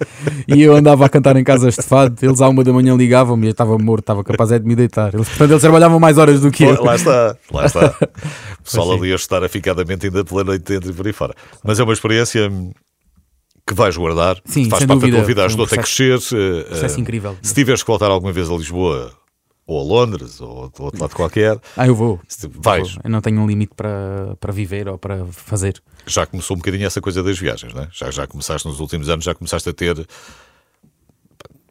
[0.47, 2.17] e eu andava a cantar em casas de fado.
[2.23, 4.75] Eles à uma da manhã ligavam-me e eu estava morto, estava capaz é de me
[4.77, 5.15] deitar.
[5.15, 6.83] Eles, portanto, eles trabalhavam mais horas do que eu.
[6.83, 7.95] Lá está, lá está.
[8.61, 11.35] O pessoal ali a estar aficadamente ainda pela noite dentro e por aí fora.
[11.65, 12.51] Mas é uma experiência
[13.69, 15.13] que vais guardar, Sim, faz parte dúvida.
[15.13, 16.19] da tua vida, Foi um ajudou-te a crescer.
[16.19, 17.37] Processo eh, incrível.
[17.43, 19.13] Se tiveres que voltar alguma vez a Lisboa
[19.67, 22.19] ou a Londres ou a outro lado qualquer, Ah, eu vou.
[22.63, 22.93] vais.
[22.95, 23.03] Vou.
[23.05, 25.81] Eu não tenho um limite para, para viver ou para fazer.
[26.07, 27.89] Já começou um bocadinho essa coisa das viagens, não é?
[27.93, 30.07] Já, já começaste nos últimos anos, já começaste a ter.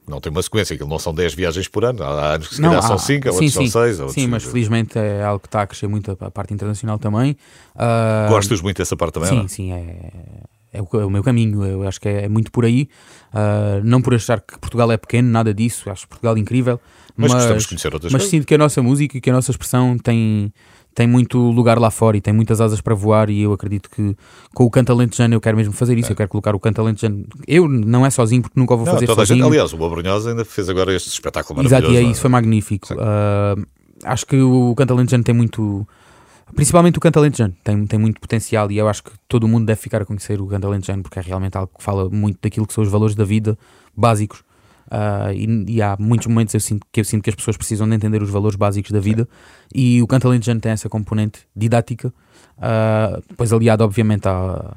[0.07, 2.01] Não tem uma sequência, aquilo não são 10 viagens por ano.
[2.01, 4.11] Há anos que se calhar há- são 5, sim, outros sim, são 6.
[4.13, 7.35] Sim, mas felizmente é algo que está a crescer muito a, parte internacional também.
[7.75, 9.29] Ah, Gostas muito dessa parte também?
[9.31, 9.47] não Sim, é?
[9.49, 11.63] sim, é, é, o, é o meu caminho.
[11.65, 12.87] Eu acho que é, é muito por aí.
[13.33, 15.89] Ah, não por achar que Portugal é pequeno, nada disso.
[15.89, 16.79] Acho Portugal incrível.
[17.15, 19.97] Mas Mas, conhecer outras mas sinto que a nossa música e que a nossa expressão
[19.97, 20.53] tem,
[20.93, 23.29] tem muito lugar lá fora e tem muitas asas para voar.
[23.31, 24.15] E eu acredito que
[24.53, 26.11] com o canto alentejano eu quero mesmo fazer isso.
[26.11, 27.25] Eu quero colocar o canto alentejano.
[27.47, 29.45] Eu não é sozinho, porque nunca vou Não, fazer a gente, sozinho.
[29.47, 32.03] aliás, o Boa Brunhosa ainda fez agora este espetáculo Exato, maravilhoso.
[32.03, 32.87] e é isso, foi magnífico.
[32.99, 33.55] Ah,
[34.03, 35.87] acho que o canto alentejano tem muito.
[36.57, 39.65] Principalmente o canto alentejano tem, tem muito potencial e eu acho que todo o mundo
[39.65, 42.65] deve ficar a conhecer o canto alentejano porque é realmente algo que fala muito daquilo
[42.67, 43.57] que são os valores da vida
[43.95, 44.43] básicos.
[44.89, 47.87] Ah, e, e há muitos momentos eu sinto, que eu sinto que as pessoas precisam
[47.87, 49.27] de entender os valores básicos da vida
[49.73, 52.11] e o canto alentejano tem essa componente didática,
[52.57, 54.75] ah, depois aliado obviamente à-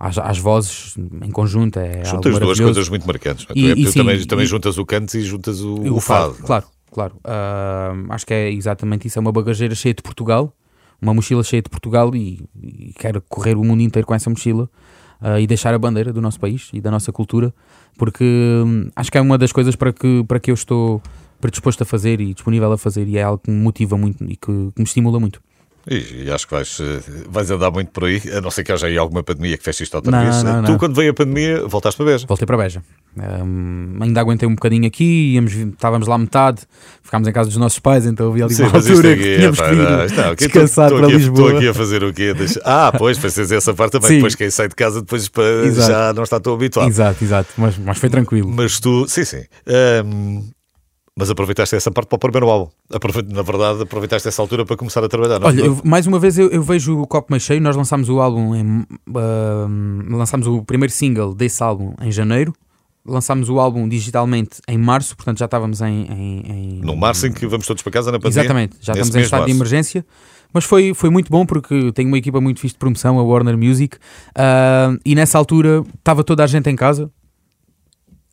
[0.00, 1.78] às, às vozes em conjunto.
[1.78, 3.46] É Juntas duas coisas muito marcantes.
[3.48, 3.58] não é?
[3.58, 5.90] E- tu, e tu sim, também, também e- juntas o canto e juntas o, E
[5.90, 6.34] o fado.
[6.34, 7.16] Claro, claro.
[7.24, 9.18] Ah, acho que é exatamente isso.
[9.18, 10.54] É uma bagageira cheia de Portugal,
[11.00, 14.68] uma mochila cheia de Portugal e, e quero correr o mundo inteiro com essa mochila
[15.20, 17.52] ah, e deixar a bandeira do nosso país e da nossa cultura,
[17.96, 21.02] porque hum, acho que é uma das coisas para que, para que eu estou
[21.40, 24.36] predisposto a fazer e disponível a fazer e é algo que me motiva muito e
[24.36, 25.40] que, que me estimula muito.
[25.90, 28.70] E, e acho que vais, eh, vais andar muito por aí, a não ser que
[28.72, 30.42] haja aí alguma pandemia que feche isto outra Não, vez.
[30.42, 30.78] não, tu, não.
[30.78, 32.26] quando veio a pandemia, voltaste para Beja.
[32.26, 32.82] Voltei para Beja.
[33.16, 36.62] Hum, ainda aguentei um bocadinho aqui, íamos, estávamos lá metade,
[37.02, 39.68] ficámos em casa dos nossos pais, então havia ali uma altura aqui, que tínhamos pá,
[39.70, 41.46] que ir descansar estou para aqui a- Lisboa.
[41.46, 42.34] Estou aqui a fazer o quê?
[42.34, 44.08] Deixa- Ah, pois, fazes essa parte também.
[44.08, 44.14] Sim.
[44.16, 46.88] Depois quem sai de casa depois para- já não está tão habituado.
[46.88, 48.48] Exato, exato, mas, mas foi tranquilo.
[48.54, 49.42] Mas tu, sim, sim.
[49.66, 50.42] Ahm,
[51.18, 52.70] mas aproveitaste essa parte para o primeiro álbum.
[53.32, 55.40] Na verdade, aproveitaste essa altura para começar a trabalhar.
[55.40, 55.48] não?
[55.48, 57.60] Olha, eu- mais uma vez eu, eu vejo o copo meio cheio.
[57.60, 59.66] Nós lançámos o álbum, em, ah,
[60.16, 62.54] lançámos o primeiro single desse álbum em janeiro.
[63.06, 65.86] Lançámos o álbum digitalmente em março, portanto já estávamos em.
[66.02, 68.42] em- em- No março em que vamos todos para casa na pandemia.
[68.42, 69.56] Exatamente, já estamos em estado de março.
[69.62, 70.06] emergência.
[70.52, 73.56] Mas foi, foi muito bom porque tenho uma equipa muito fixe de promoção, a Warner
[73.56, 73.96] Music,
[74.34, 77.10] ah, e nessa altura estava toda a gente em casa.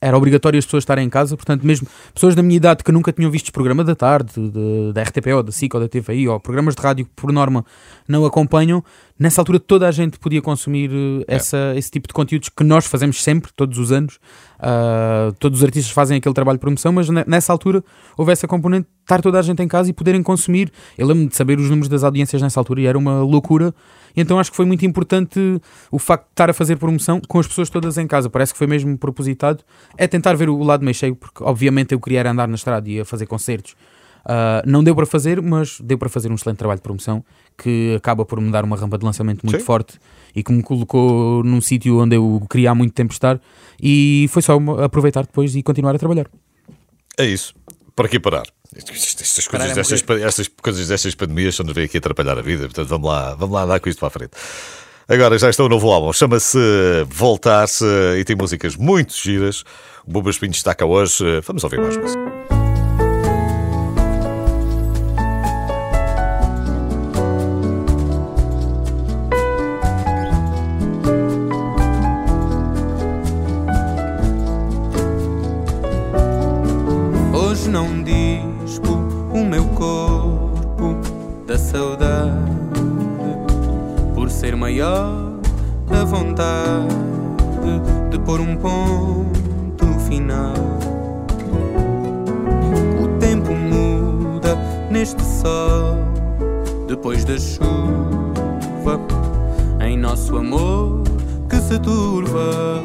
[0.05, 3.11] Era obrigatório as pessoas estarem em casa, portanto, mesmo pessoas da minha idade que nunca
[3.11, 6.39] tinham visto programa da tarde, de, da RTP ou da SIC ou da TVI, ou
[6.39, 7.65] programas de rádio que por norma
[8.07, 8.83] não acompanham,
[9.17, 11.35] nessa altura toda a gente podia consumir eh, é.
[11.35, 14.19] essa, esse tipo de conteúdos que nós fazemos sempre, todos os anos.
[14.59, 17.83] Uh, todos os artistas fazem aquele trabalho de promoção, mas nessa altura
[18.17, 20.71] houve essa componente de estar toda a gente em casa e poderem consumir.
[20.97, 23.73] Eu lembro-me de saber os números das audiências nessa altura e era uma loucura.
[24.15, 27.47] Então acho que foi muito importante o facto de estar a fazer promoção com as
[27.47, 28.29] pessoas todas em casa.
[28.29, 29.63] Parece que foi mesmo propositado.
[29.97, 33.01] É tentar ver o lado meio cheio, porque obviamente eu queria andar na estrada e
[33.01, 33.75] a fazer concertos
[34.25, 37.23] Uh, não deu para fazer, mas deu para fazer um excelente trabalho de promoção
[37.55, 39.63] que acaba por me dar uma rampa de lançamento muito Sim.
[39.65, 39.99] forte
[40.35, 43.39] e que me colocou num sítio onde eu queria há muito tempo estar.
[43.81, 46.27] E foi só aproveitar depois e continuar a trabalhar.
[47.17, 47.53] É isso.
[47.95, 48.45] Para que parar?
[48.75, 52.63] Estas coisas, é destas, estas coisas destas pandemias só nos vêm aqui atrapalhar a vida,
[52.63, 54.31] portanto vamos lá, vamos lá dar com isto para a frente.
[55.07, 56.57] Agora já está o um novo álbum, chama-se
[57.07, 57.85] Voltar-se
[58.17, 59.63] e tem músicas muito giras.
[60.05, 61.23] O Bubas Pinho está cá hoje.
[61.45, 62.44] Vamos ouvir mais música.
[84.65, 85.39] Maior
[85.91, 86.87] a vontade
[88.09, 90.55] de pôr um ponto final.
[92.99, 94.57] O tempo muda
[94.89, 95.97] neste sol
[96.87, 98.99] depois da chuva,
[99.81, 101.03] em nosso amor
[101.47, 102.83] que se turva,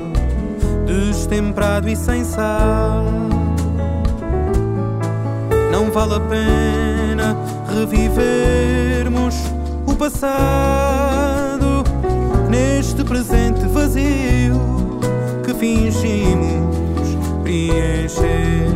[0.86, 3.39] destemprado e sem sal.
[5.70, 7.36] Não vale a pena
[7.68, 9.36] revivermos
[9.86, 11.84] o passado
[12.48, 14.60] neste presente vazio
[15.44, 18.66] que fingimos preencher.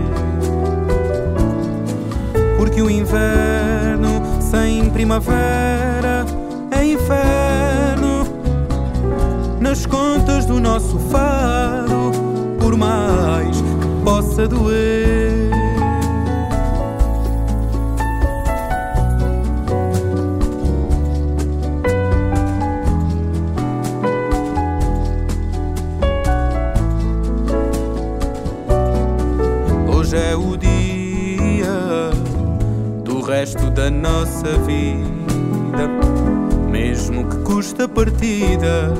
[2.57, 6.25] Porque o inverno sem primavera
[6.71, 8.25] é inferno
[9.61, 12.13] nas contas do nosso fado,
[12.61, 15.44] por mais que possa doer.
[33.75, 35.89] Da nossa vida,
[36.71, 38.93] mesmo que custa partida,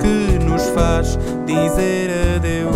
[0.00, 2.74] que nos faz dizer adeus.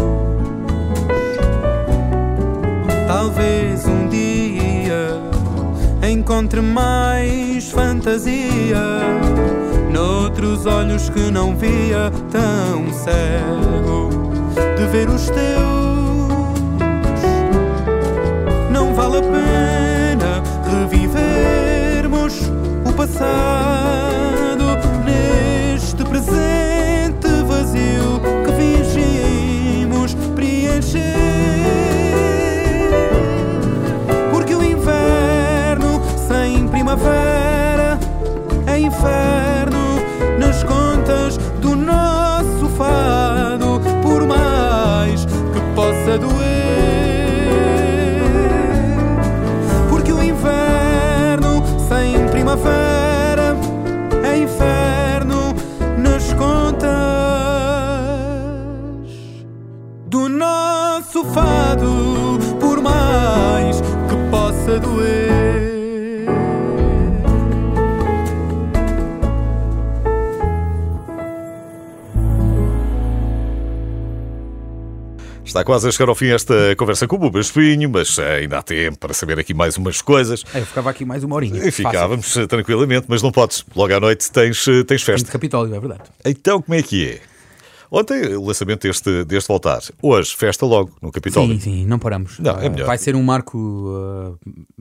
[3.09, 5.21] Talvez um dia
[6.09, 8.79] encontre mais fantasia
[9.93, 14.09] noutros olhos que não via tão cego
[14.77, 15.45] de ver os teus.
[18.71, 19.74] Não vale a pena
[23.07, 24.65] passado
[25.05, 31.03] neste presente vazio que fingimos preencher.
[34.31, 37.99] Porque o inverno sem primavera
[38.67, 40.01] é inferno
[40.39, 46.64] nas contas do nosso fado, por mais que possa doer.
[52.55, 53.57] Primavera
[54.25, 55.53] é inferno
[55.99, 56.89] nas contas
[60.07, 62.04] do nosso fado,
[75.55, 78.63] Está quase a chegar ao fim esta conversa com o Buba Espinho, mas ainda há
[78.63, 80.43] tempo para saber aqui mais umas coisas.
[80.53, 81.65] É, eu ficava aqui mais uma horinha.
[81.65, 82.49] E ficávamos Fácil.
[82.49, 83.65] tranquilamente, mas não podes.
[83.73, 85.25] Logo à noite tens, tens festa.
[85.25, 86.03] de Capitólio, é verdade.
[86.25, 87.21] Então como é que é?
[87.95, 89.79] Ontem, o lançamento deste, deste voltar.
[90.03, 91.55] Hoje, festa logo no Capitólio.
[91.55, 92.41] Sim, sim, não paramos.
[92.41, 92.87] Não, é melhor.
[92.87, 94.37] Vai ser um marco uh,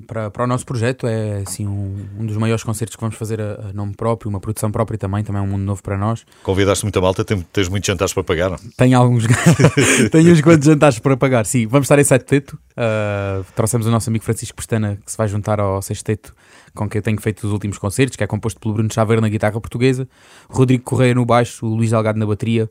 [0.07, 1.05] para, para o nosso projeto.
[1.05, 4.39] É assim, um, um dos maiores concertos que vamos fazer a, a, nome próprio, uma
[4.39, 5.23] produção própria também.
[5.23, 6.25] Também é um mundo novo para nós.
[6.41, 7.23] Convidaste muita malta?
[7.23, 8.59] Tens, tens muitos jantares para pagar?
[8.75, 9.25] Tenho alguns.
[10.11, 11.45] Tenho uns quantos jantares para pagar.
[11.45, 15.27] Sim, vamos estar em Sete Uh, trouxemos o nosso amigo Francisco Pestana, que se vai
[15.27, 16.33] juntar ao Sexteto
[16.73, 19.29] com quem eu tenho feito os últimos concertos, que é composto pelo Bruno Chaveiro na
[19.29, 20.07] guitarra portuguesa,
[20.49, 22.69] Rodrigo Correia no baixo, o Luís Algado na bateria,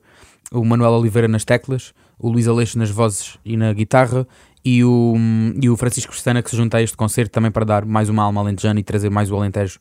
[0.50, 4.26] o Manuel Oliveira nas teclas, o Luís Aleixo nas vozes e na guitarra
[4.64, 5.14] e o,
[5.60, 8.22] e o Francisco Cristana que se junta a este concerto também para dar mais uma
[8.22, 9.78] alma alentejana e trazer mais o Alentejo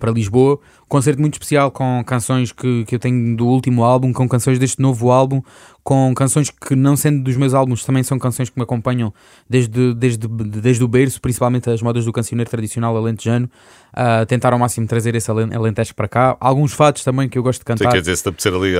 [0.00, 0.58] para Lisboa.
[0.88, 4.82] Concerto muito especial com canções que, que eu tenho do último álbum, com canções deste
[4.82, 5.40] novo álbum,
[5.84, 9.12] com canções que, não sendo dos meus álbuns, também são canções que me acompanham
[9.48, 13.48] desde, desde, desde o berço, principalmente as modas do cancioneiro tradicional alentejano.
[13.90, 16.36] Uh, tentar ao máximo trazer esse alentejo para cá.
[16.38, 17.86] Alguns fatos também que eu gosto de cantar.
[17.86, 18.74] Sim, quer dizer, se te apetecer ali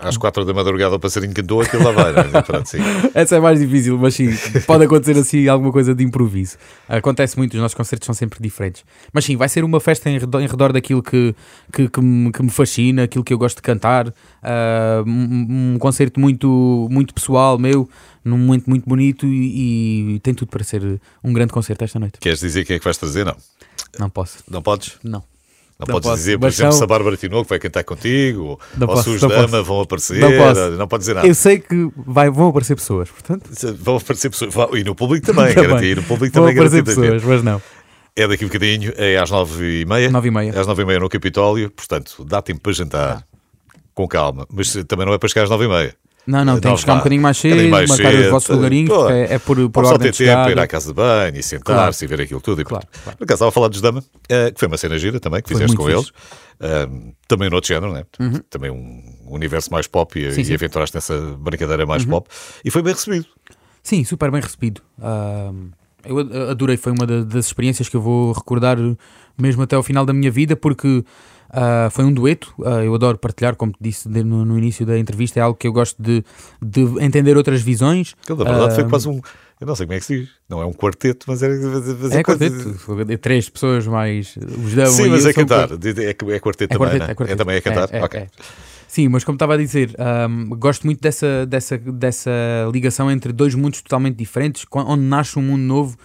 [0.00, 2.12] às quatro da madrugada o passarinho cantou, aquilo lá vai.
[2.12, 2.40] Né?
[2.40, 2.78] Pronto, sim.
[3.12, 4.30] Essa é mais difícil, mas sim,
[4.66, 6.56] pode acontecer assim alguma coisa de improviso.
[6.88, 8.84] Acontece muito, os nossos concertos são sempre diferentes.
[9.12, 11.34] Mas sim, vai ser uma festa em redor, em redor daquilo que,
[11.72, 14.08] que, que, me, que me fascina, aquilo que eu gosto de cantar.
[14.08, 14.12] Uh,
[15.06, 17.88] um, um concerto muito, muito pessoal meu
[18.24, 22.18] num momento muito bonito e, e, tem tudo para ser um grande concerto esta noite.
[22.18, 23.24] Queres dizer quem é que vais trazer?
[23.24, 23.36] Não.
[23.98, 24.38] Não posso.
[24.50, 24.94] Não podes?
[25.04, 25.22] Não.
[25.78, 26.18] Não, não podes posso.
[26.18, 29.48] dizer, por exemplo, se a Bárbara Tinoco vai cantar contigo, não ou se os Dama
[29.48, 29.64] posso.
[29.64, 30.70] vão aparecer, não, posso.
[30.70, 31.26] não pode dizer nada.
[31.26, 33.50] Eu sei que vai, vão aparecer pessoas, portanto.
[33.80, 35.90] Vão aparecer pessoas, e no público também, também.
[35.90, 37.60] E no público vão também aparecer pessoas, mas não.
[38.16, 40.10] É daqui um bocadinho, é às nove e meia.
[40.10, 40.60] Nove e meia.
[40.60, 43.76] Às nove e meia no Capitólio, portanto, dá tempo para jantar, ah.
[43.92, 45.96] com calma, mas também não é para chegar às nove e meia.
[46.26, 48.88] Não, não, tem que chegar um bocadinho mais cedo, mais marcar cedo, os vossos lugarinhos,
[48.88, 51.42] pô, é, é por, por ordem ter tempo para ir à casa de banho e
[51.42, 52.14] sentar-se claro.
[52.14, 52.62] e ver aquilo tudo.
[52.62, 53.18] E claro, claro.
[53.18, 55.48] Por acaso estava a falar dos Dama, uh, que foi uma cena gira também, que
[55.48, 55.96] foi fizeste com fixe.
[55.96, 56.08] eles.
[56.08, 58.04] Uh, também no outro género, né?
[58.18, 58.40] Uhum.
[58.48, 62.10] também um universo mais pop e, sim, e aventuraste nessa brincadeira mais uhum.
[62.10, 62.28] pop.
[62.64, 63.26] E foi bem recebido.
[63.82, 64.80] Sim, super bem recebido.
[64.98, 65.72] Uh,
[66.04, 68.76] eu adorei, foi uma das experiências que eu vou recordar
[69.36, 71.04] mesmo até ao final da minha vida, porque
[71.54, 74.98] Uh, foi um dueto, uh, eu adoro partilhar, como te disse no, no, início da
[74.98, 76.24] entrevista, é algo que eu gosto de,
[76.60, 78.16] de entender outras visões.
[78.26, 79.20] Que, na verdade, uh, foi quase um.
[79.60, 81.48] Eu não sei como é que se diz, não é um quarteto, mas é.
[81.48, 83.16] Mas é, é quarteto, de...
[83.18, 84.36] três pessoas mais.
[84.36, 87.32] Os dão Sim, mas é cantar, é, é quarteto é também, quarteto, é, quarteto.
[87.32, 87.88] é também é cantar.
[87.92, 88.26] É, ok.
[88.94, 89.92] Sim, mas como estava a dizer,
[90.30, 92.30] um, gosto muito dessa, dessa, dessa
[92.72, 95.96] ligação entre dois mundos totalmente diferentes, onde nasce um mundo novo.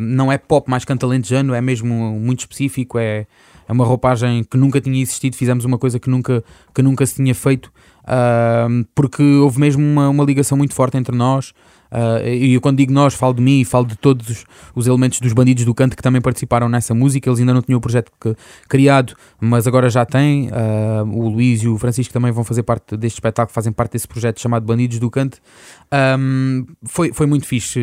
[0.00, 3.26] não é pop mais cantalentejano, é mesmo muito específico, é,
[3.68, 6.42] é uma roupagem que nunca tinha existido, fizemos uma coisa que nunca,
[6.74, 7.70] que nunca se tinha feito,
[8.04, 11.52] uh, porque houve mesmo uma, uma ligação muito forte entre nós.
[11.90, 14.86] Uh, e eu quando digo nós, falo de mim e falo de todos os, os,
[14.86, 17.28] elementos dos Bandidos do Canto que também participaram nessa música.
[17.28, 18.34] Eles ainda não tinham o projeto que,
[18.68, 20.48] criado, mas agora já têm.
[20.48, 24.08] Uh, o Luís e o Francisco também vão fazer parte deste espetáculo, fazem parte desse
[24.08, 25.38] projeto chamado Bandidos do Canto.
[26.18, 27.80] Um, foi, foi muito fixe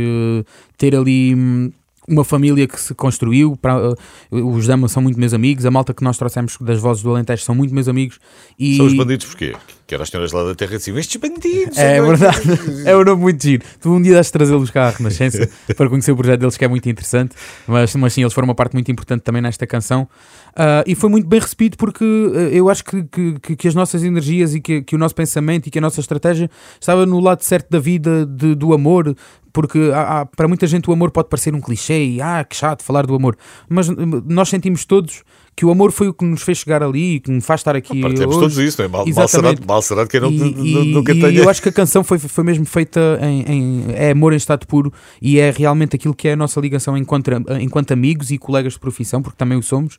[0.78, 1.74] ter ali
[2.08, 3.56] uma família que se construiu.
[3.58, 3.95] Para, uh,
[4.32, 7.43] os Damas são muito meus amigos, a malta que nós trouxemos das vozes do Alentejo
[7.43, 8.20] são muito meus amigos.
[8.58, 8.78] E...
[8.78, 9.56] São os bandidos porquê?
[9.88, 11.78] Que eram as senhoras lá da terra assim, estes bandidos.
[11.78, 12.42] É verdade,
[12.86, 13.64] é um nome muito giro.
[13.80, 16.68] Tu um dia deves trazê-los cá à Renascença para conhecer o projeto deles, que é
[16.68, 17.36] muito interessante.
[17.68, 20.08] Mas, mas sim, eles foram uma parte muito importante também nesta canção.
[20.54, 23.04] Uh, e foi muito bem recebido porque uh, eu acho que,
[23.40, 26.00] que, que, as nossas energias e que, que o nosso pensamento e que a nossa
[26.00, 29.16] estratégia estava no lado certo da vida, de, do amor,
[29.54, 32.56] porque há, há, para muita gente o amor pode parecer um clichê e ah, que
[32.56, 33.38] chato falar do amor,
[33.70, 35.24] mas hum, nós sentimos todos
[35.56, 37.76] que o amor foi o que nos fez chegar ali e que me faz estar
[37.76, 38.01] aqui.
[38.03, 39.14] Ah, todos isso, não é?
[39.14, 41.32] Mal, será, mal será que eu não, e, nunca e, tenha.
[41.32, 44.36] E eu acho que a canção foi, foi mesmo feita em, em, é amor em
[44.36, 44.91] estado puro
[45.22, 47.32] e é realmente aquilo que é a nossa ligação enquanto,
[47.62, 49.97] enquanto amigos e colegas de profissão, porque também o somos.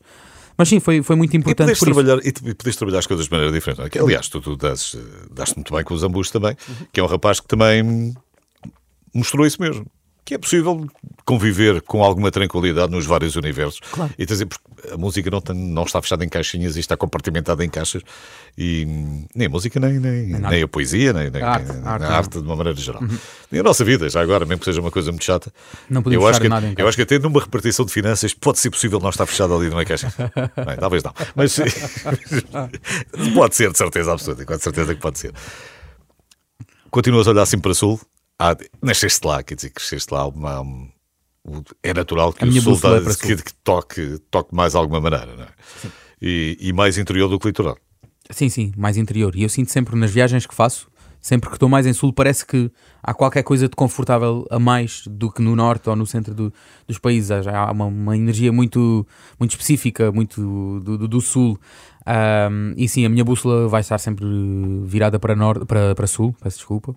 [0.58, 1.72] Mas sim, foi, foi muito importante.
[1.72, 3.98] E podes, trabalhar, e podes trabalhar as coisas de maneira diferente.
[3.98, 4.00] É?
[4.00, 4.96] Aliás, tu, tu das,
[5.30, 6.86] daste muito bem com o Zambus também, uhum.
[6.92, 8.14] que é um rapaz que também
[9.14, 9.86] mostrou isso mesmo
[10.26, 10.84] que é possível
[11.26, 13.80] conviver com alguma tranquilidade nos vários universos.
[13.90, 14.14] Claro.
[14.16, 17.64] E dizer, porque a música não, tem, não está fechada em caixinhas e está compartimentada
[17.64, 18.02] em caixas.
[18.56, 18.86] E
[19.34, 22.40] nem a música, nem, nem, nem a poesia, nem, nem a arte, a arte, arte
[22.40, 23.02] de uma maneira geral.
[23.02, 23.18] Uhum.
[23.50, 25.52] Nem a nossa vida, já agora, mesmo que seja uma coisa muito chata.
[25.90, 28.32] Não podemos eu acho que, nada em Eu acho que até numa repartição de finanças
[28.32, 30.06] pode ser possível não estar fechado ali numa caixa.
[30.64, 31.12] Bem, talvez não.
[31.34, 31.58] Mas
[33.34, 34.44] pode ser, de certeza absoluta.
[34.44, 35.34] Com certeza que pode ser.
[36.88, 38.00] Continuas a olhar assim para o sul?
[38.38, 40.62] Ah, nasceste lá, quer dizer, cresceste lá, uma,
[41.82, 45.34] é natural que a o sul, é que, que, toque, toque mais de alguma maneira,
[45.36, 45.48] não é?
[46.20, 47.76] E, e, mais interior do que litoral.
[48.30, 49.36] Sim, sim, mais interior.
[49.36, 50.88] E eu sinto sempre nas viagens que faço,
[51.20, 52.70] sempre que estou mais em sul, parece que
[53.02, 56.52] há qualquer coisa de confortável a mais do que no norte ou no centro do,
[56.86, 57.30] dos países.
[57.30, 59.06] Há uma, uma, energia muito,
[59.38, 60.40] muito específica, muito
[60.80, 61.58] do, do, do sul.
[62.06, 64.24] Um, e sim, a minha bússola vai estar sempre
[64.84, 66.94] virada para, norte, para, para sul, peço desculpa.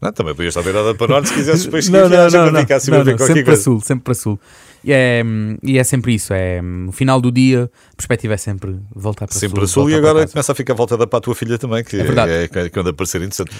[0.00, 2.80] Não, também podias estar virada para norte se quisesses depois não, não, não, não, ficar
[2.88, 3.44] não, não, sempre coisa.
[3.44, 4.40] para sul, sempre para sul.
[4.82, 5.22] E é,
[5.62, 9.38] e é sempre isso, é no final do dia, a perspectiva é sempre voltar para
[9.38, 9.48] sempre sul.
[9.48, 11.96] Sempre para sul e agora começa a ficar voltada para a tua filha também, que
[11.96, 12.32] é, verdade.
[12.32, 13.52] é, é, que anda a parecer interessante.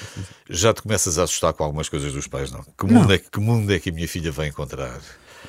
[0.49, 2.65] Já te começas a assustar com algumas coisas dos pais, não?
[2.79, 3.15] Que mundo, não.
[3.15, 4.99] É, que mundo é que a minha filha vai encontrar?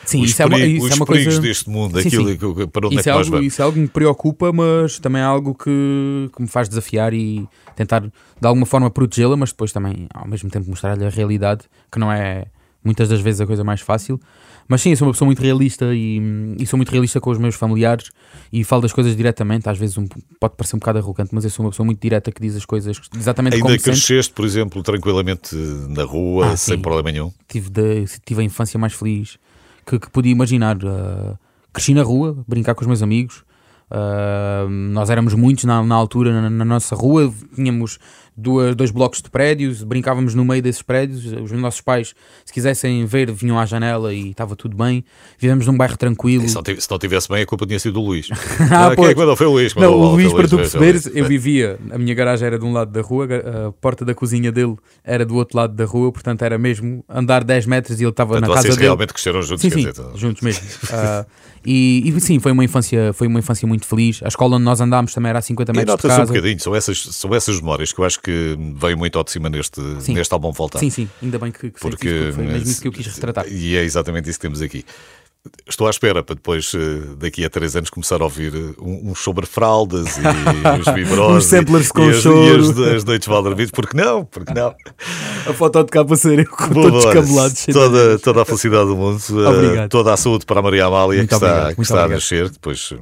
[0.06, 1.42] Sim, os isso, é uma, isso os é uma perigos coisa...
[1.42, 2.68] deste mundo, sim, aquilo sim.
[2.68, 3.46] para onde isso é que nós algo, vamos.
[3.48, 7.14] Isso é algo que me preocupa, mas também é algo que, que me faz desafiar
[7.14, 8.12] e tentar de
[8.48, 12.46] alguma forma protegê-la, mas depois também ao mesmo tempo mostrar-lhe a realidade que não é
[12.84, 14.20] muitas das vezes a coisa mais fácil.
[14.68, 17.38] Mas sim, eu sou uma pessoa muito realista e, e, sou muito realista com os
[17.38, 18.10] meus familiares
[18.54, 19.68] e falo das coisas diretamente.
[19.68, 20.08] Às vezes um,
[20.40, 22.64] pode parecer um bocado arrogante, mas eu sou uma pessoa muito direta que diz as
[22.64, 25.56] coisas exatamente Ainda como Ainda cresceste, por exemplo, tranquilamente
[25.90, 26.82] na rua, ah, sem sim.
[26.82, 27.34] problema nenhum?
[27.50, 29.38] Tive, de, tive a infância mais feliz
[29.86, 30.78] que, que podia imaginar.
[30.78, 31.38] Uh,
[31.74, 33.44] cresci na rua, brincar com os meus amigos.
[33.90, 38.00] Uh, nós éramos muitos na, na altura na, na, nossa rua, tínhamos
[38.36, 41.26] duas, dois blocos de prédios, brincávamos no meio desses prédios.
[41.26, 42.14] Os nossos pais,
[42.46, 45.04] se quisessem ver, vinham à janela e estava tudo bem.
[45.38, 46.48] Vivemos num bairro tranquilo.
[46.48, 48.30] Se não, tivesse, se não tivesse bem, a culpa tinha sido do Luís.
[48.72, 49.36] ah, ah, quem é que mandou?
[49.36, 49.76] Foi o Luís.
[49.76, 52.92] Não, o Luís, para tu perceberes, eu vivia, a minha garagem era de um lado
[52.92, 53.28] da rua,
[53.68, 57.44] a porta da cozinha dele era do outro lado da rua, portanto era mesmo andar
[57.44, 58.86] 10 metros e ele estava na casa vocês dele.
[58.86, 60.64] realmente cresceram juntos, sim, sim, dizer, juntos mesmo.
[60.66, 61.26] uh,
[61.66, 64.22] e, e, sim, foi uma, infância, foi uma infância muito feliz.
[64.24, 66.24] A escola onde nós andámos também era a 50 metros e de casa.
[66.24, 69.32] um bocadinho, são essas, são essas memórias que eu acho que veio muito ao de
[69.32, 70.80] cima neste, neste álbum Voltar.
[70.80, 73.48] Sim, sim, ainda bem que, que Porque, foi mesmo isso que eu quis retratar.
[73.48, 74.86] E é exatamente isso que temos aqui.
[75.68, 79.10] Estou à espera para depois, eh, daqui a três anos, começar a ouvir uns eh,
[79.10, 81.38] um sobre fraldas e os vibros.
[81.38, 82.24] Os samplers com e as.
[82.24, 84.24] E as, as noites Valderbites, porque não?
[84.24, 84.76] Porque não?
[85.48, 87.66] A foto de capa ser com todos cabelados.
[87.66, 89.90] Toda, toda a felicidade do mundo, eh, Obrigado.
[89.90, 92.50] toda a saúde para a Maria Amália, que está, que está a nascer.
[92.50, 92.94] Depois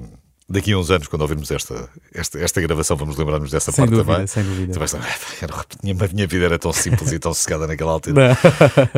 [0.50, 3.96] daqui a uns anos, quando ouvirmos esta, esta, esta gravação, vamos lembrar-nos dessa sem parte
[3.96, 4.28] dúvida, também.
[4.28, 4.74] Sem dúvida.
[4.74, 8.38] Tu vais a minha vida era tão simples e tão sossegada naquela altura.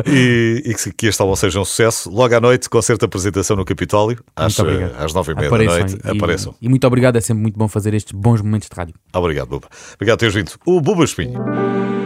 [0.06, 2.10] e, e que, que este álbum seja um sucesso.
[2.10, 4.56] Logo à noite, concerto apresentação no Capitólio, às,
[4.98, 5.98] às nove e meia da noite.
[6.04, 6.54] E, apareçam.
[6.60, 8.94] E muito obrigado, é sempre muito bom fazer estes bons momentos de rádio.
[9.12, 9.68] Obrigado, Buba.
[9.94, 10.52] Obrigado por teres vindo.
[10.64, 12.01] O Buba Espinho.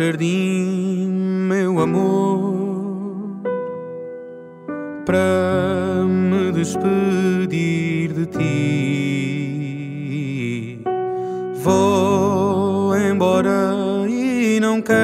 [0.00, 1.06] Jardim,
[1.46, 3.42] meu amor,
[5.04, 8.40] para me despedir de ti.
[11.62, 13.74] Vou embora
[14.08, 14.96] e não quero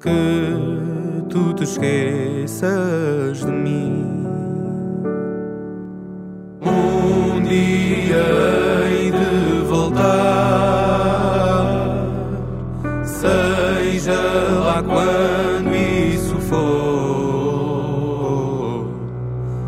[0.00, 4.24] que tu te esqueças de mim.
[6.60, 8.91] Um dia
[14.86, 16.62] quando isso for.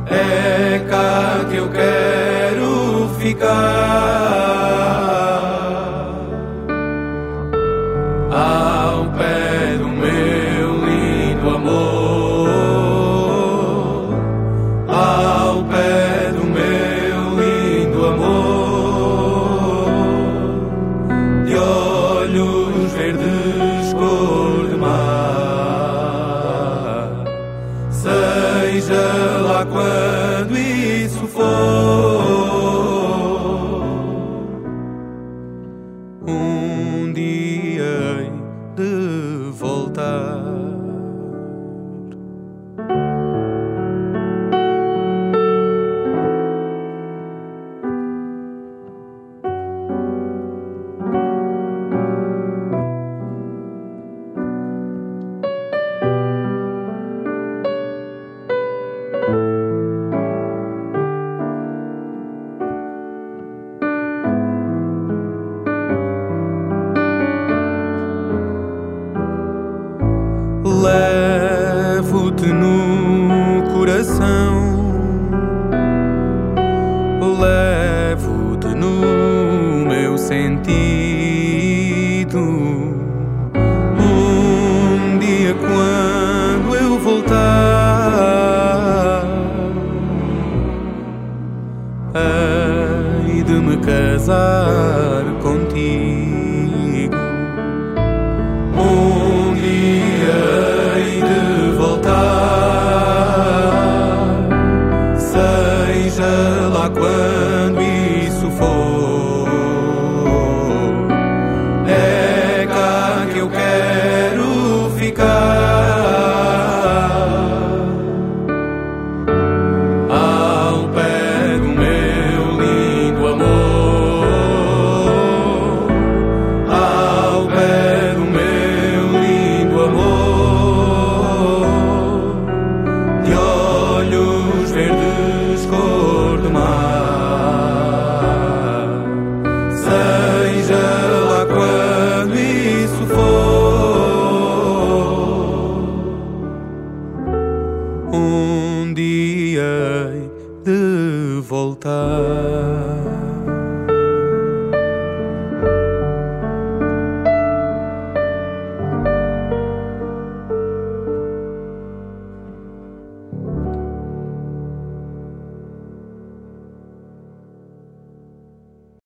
[0.07, 4.24] É cá que eu quero ficar.